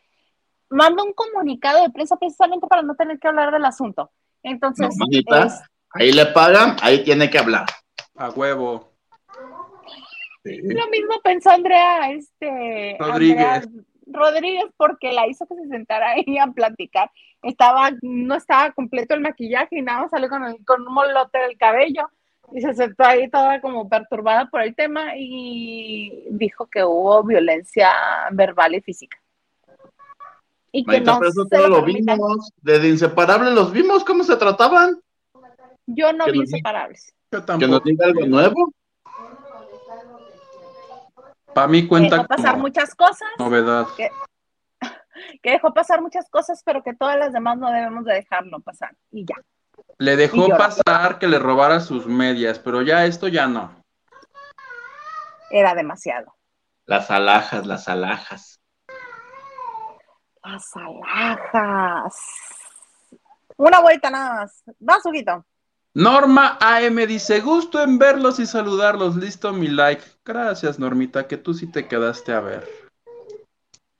[0.70, 4.12] Mando un comunicado de prensa precisamente para no tener que hablar del asunto.
[4.44, 5.46] Entonces, No, manita.
[5.48, 5.62] es-
[5.96, 7.66] Ahí le pagan, ahí tiene que hablar.
[8.16, 8.92] A huevo.
[10.44, 13.46] lo mismo pensó Andrea, este, Rodríguez.
[13.48, 17.10] Andrea Rodríguez, porque la hizo que se sentara ahí a platicar.
[17.42, 21.38] Estaba, no estaba completo el maquillaje y nada más salió con, el- con un molote
[21.40, 22.10] del cabello
[22.54, 27.90] y se sentó ahí toda como perturbada por el tema y dijo que hubo violencia
[28.32, 29.18] verbal y física.
[30.72, 32.18] Y que no pero eso todo lo permitan.
[32.18, 32.52] vimos.
[32.62, 35.00] Desde Inseparable los vimos, cómo se trataban.
[35.86, 37.14] Yo no vi inseparables.
[37.32, 37.82] Yo Que nos tampoco.
[37.86, 38.74] diga algo nuevo.
[41.54, 43.88] Para mí cuenta Dejó pasar como muchas cosas, novedad.
[43.96, 48.96] que dejó pasar muchas cosas, pero que todas las demás no debemos de dejarlo pasar.
[49.12, 49.36] Y ya.
[49.98, 53.84] Le dejó pasar que le robara sus medias, pero ya esto ya no.
[55.50, 56.34] Era demasiado.
[56.86, 58.60] Las alhajas, las alhajas.
[60.44, 62.16] Las alhajas.
[63.58, 64.64] Una vuelta nada más.
[64.80, 65.46] Vas, Huguito.
[65.96, 69.16] Norma AM dice, gusto en verlos y saludarlos.
[69.16, 70.04] Listo mi like.
[70.26, 72.68] Gracias, Normita, que tú sí te quedaste a ver.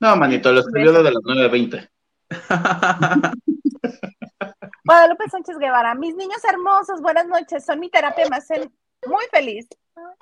[0.00, 1.88] No, manito, lo escribió desde las 9.20.
[4.84, 5.94] Guadalupe Sánchez Guevara.
[5.94, 7.64] Mis niños hermosos, buenas noches.
[7.64, 8.70] Son mi terapia, me hacen
[9.06, 9.66] muy feliz.
[9.94, 10.18] Muchas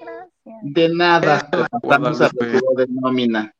[0.00, 0.60] gracias.
[0.62, 1.48] De nada.
[1.52, 3.52] Hola, Estamos a de nómina.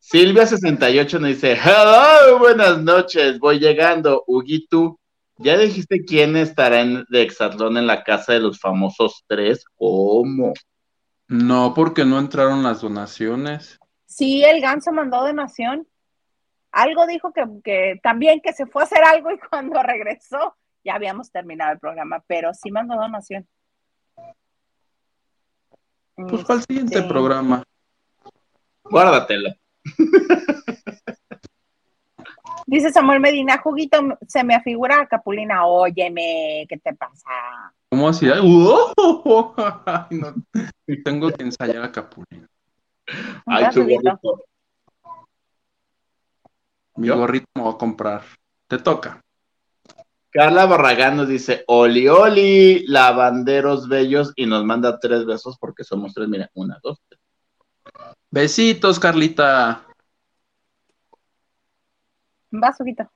[0.00, 4.22] Silvia68 nos dice, hello, buenas noches, voy llegando.
[4.26, 5.00] Huguito,
[5.38, 9.64] ¿ya dijiste quién estará en de Exatlón en la casa de los famosos tres?
[9.76, 10.52] ¿Cómo?
[11.28, 13.78] no, porque no entraron las donaciones.
[14.06, 15.86] Sí, el ganso mandó donación.
[16.70, 20.54] Algo dijo que, que también que se fue a hacer algo y cuando regresó
[20.86, 23.46] ya habíamos terminado el programa, pero sí mandó donación.
[26.14, 27.62] Pues para el siguiente Este, programa.
[28.84, 29.50] Guárdatelo.
[32.68, 35.66] Dice Samuel Medina, juguito, se me afigura a Capulina.
[35.66, 37.30] Óyeme, ¿qué te pasa?
[37.88, 38.28] ¿Cómo así?
[38.28, 39.54] ¡uh!
[39.86, 40.34] Ay, no.
[41.04, 42.48] Tengo que ensayar a Capulina.
[43.46, 44.44] Ay, tu gorrito.
[46.96, 48.22] Mi gorrito me voy a comprar.
[48.66, 49.20] Te toca.
[50.30, 56.12] Carla Barragán nos dice, oli, oli, lavanderos bellos, y nos manda tres besos porque somos
[56.12, 57.20] tres, mira, una, dos, tres.
[58.30, 59.86] Besitos, Carlita.
[62.50, 63.10] Vas, Huguito.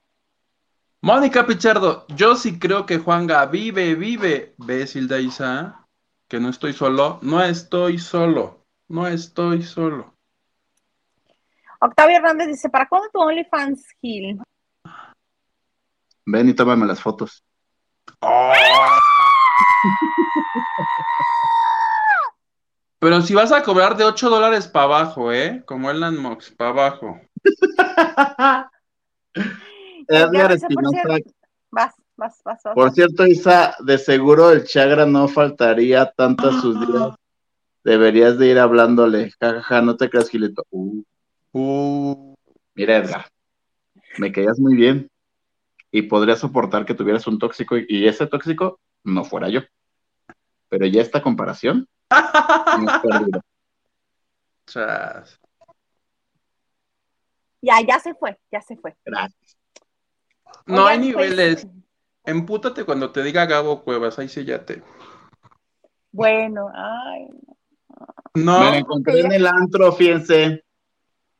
[1.02, 4.54] Mónica Pichardo, yo sí creo que Juanga vive, vive.
[4.58, 5.86] ¿Ves, Hilda Isa?
[6.28, 7.18] Que no estoy solo.
[7.22, 8.66] No estoy solo.
[8.88, 10.14] No estoy solo.
[11.80, 14.42] Octavio Hernández dice, ¿para cuándo tu OnlyFans, Gil?
[16.26, 17.42] Ven y tómame las fotos.
[22.98, 25.62] Pero si vas a cobrar de 8 dólares para abajo, ¿eh?
[25.64, 27.18] Como el Landmox, para abajo.
[30.08, 31.30] Edgar dice, por Espinosa, cierto-
[31.70, 32.74] Vas, vas, vas, vas.
[32.74, 37.14] por cierto, Isa, de seguro el Chagra no faltaría tanto a sus días.
[37.84, 39.30] Deberías de ir hablándole.
[39.40, 40.64] Jajaja, no te creas, Gilito.
[40.70, 41.02] Uh,
[41.52, 42.34] Uh,
[42.76, 43.26] mira, Edgar,
[44.18, 45.08] me caías muy bien
[45.90, 49.62] y podría soportar que tuvieras un tóxico y, y ese tóxico no fuera yo.
[50.68, 51.88] Pero ya esta comparación,
[54.66, 55.39] chas.
[57.62, 58.96] Ya, ya se fue, ya se fue.
[59.04, 59.56] Gracias.
[60.66, 61.66] No hay pues, niveles.
[62.24, 64.82] Empútate cuando te diga Gabo Cuevas, ahí sí ya te.
[66.12, 67.28] Bueno, ay.
[68.34, 70.64] No, Me encontré en el antro, fíjense.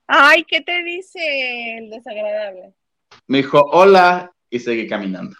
[0.06, 2.74] Ay, ¿qué te dice el desagradable?
[3.26, 5.36] Me dijo, hola, y seguí caminando.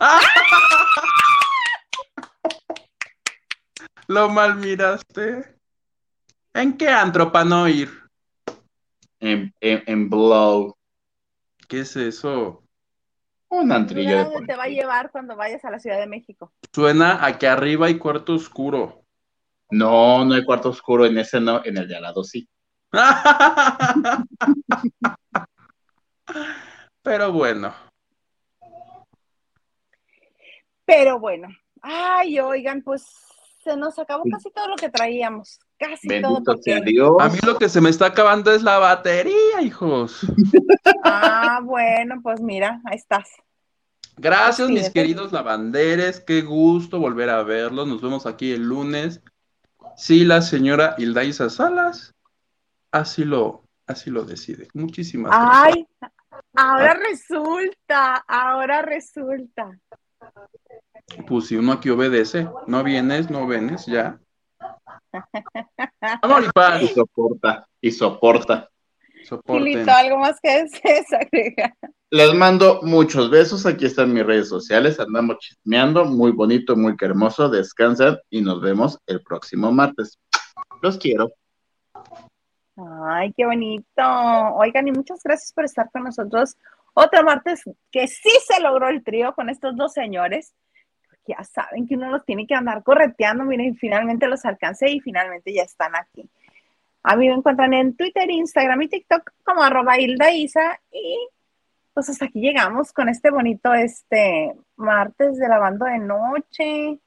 [4.08, 5.56] lo mal miraste.
[6.54, 8.05] ¿En qué antro para no ir?
[9.20, 10.76] En, en, en Blow.
[11.68, 12.62] ¿Qué es eso?
[13.48, 16.52] Un antrillo de dónde te va a llevar cuando vayas a la Ciudad de México.
[16.72, 19.04] Suena a que arriba hay cuarto oscuro.
[19.70, 22.48] No, no hay cuarto oscuro en ese, no, en el de al lado sí.
[27.02, 27.74] Pero bueno,
[30.86, 31.48] Pero bueno,
[31.82, 33.04] ay, oigan, pues
[33.62, 35.58] se nos acabó casi todo lo que traíamos.
[35.78, 36.34] Casi todo.
[36.34, 37.16] Bendito sea Dios.
[37.20, 40.26] a mí lo que se me está acabando es la batería, hijos.
[41.04, 43.28] Ah, bueno, pues mira, ahí estás.
[44.16, 45.00] Gracias, mis Despídete.
[45.00, 46.20] queridos lavanderes.
[46.20, 47.86] Qué gusto volver a verlos.
[47.86, 49.20] Nos vemos aquí el lunes.
[49.96, 52.14] Sí, la señora Hildaisa Salas
[52.90, 54.68] así lo, así lo decide.
[54.74, 55.86] Muchísimas gracias.
[56.00, 56.10] Ay,
[56.54, 59.78] ahora resulta, ahora resulta.
[61.26, 64.18] Pues si uno aquí obedece, no vienes, no vienes, ya.
[66.22, 66.82] Amor y paz.
[66.82, 68.68] Y soporta, y soporta.
[69.24, 69.88] Soporten.
[69.88, 71.74] ¿algo más que desees agregar?
[72.10, 73.66] Les mando muchos besos.
[73.66, 75.00] Aquí están mis redes sociales.
[75.00, 76.04] Andamos chismeando.
[76.04, 77.48] Muy bonito, muy hermoso.
[77.48, 80.18] Descansen y nos vemos el próximo martes.
[80.82, 81.32] Los quiero.
[83.08, 84.02] Ay, qué bonito.
[84.54, 86.56] Oigan, y muchas gracias por estar con nosotros.
[86.94, 90.54] Otro martes que sí se logró el trío con estos dos señores.
[91.28, 93.44] Ya saben que uno los tiene que andar correteando.
[93.44, 96.28] Miren, finalmente los alcancé y finalmente ya están aquí.
[97.02, 100.80] A mí me encuentran en Twitter, Instagram y TikTok como arroba Hilda Isa.
[100.92, 101.28] Y
[101.94, 106.98] pues hasta aquí llegamos con este bonito este martes de lavando de noche.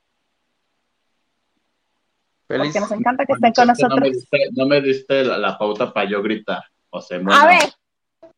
[2.48, 2.68] Feliz.
[2.74, 4.12] Porque nos encanta que estén con No me nosotros.
[4.12, 6.64] diste, no me diste la, la pauta para yo gritar.
[6.90, 8.30] O sea, A bueno, ver,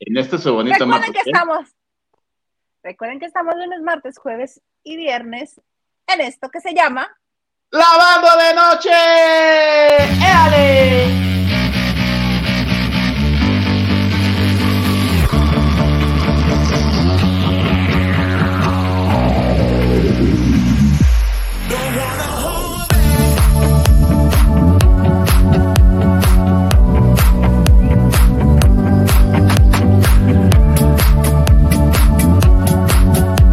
[0.00, 1.10] en este su bonito martes.
[1.12, 1.68] que estamos.
[2.82, 5.60] Recuerden que estamos lunes, martes, jueves y viernes
[6.06, 7.08] en esto que se llama
[7.70, 8.90] ¡Lavando de noche!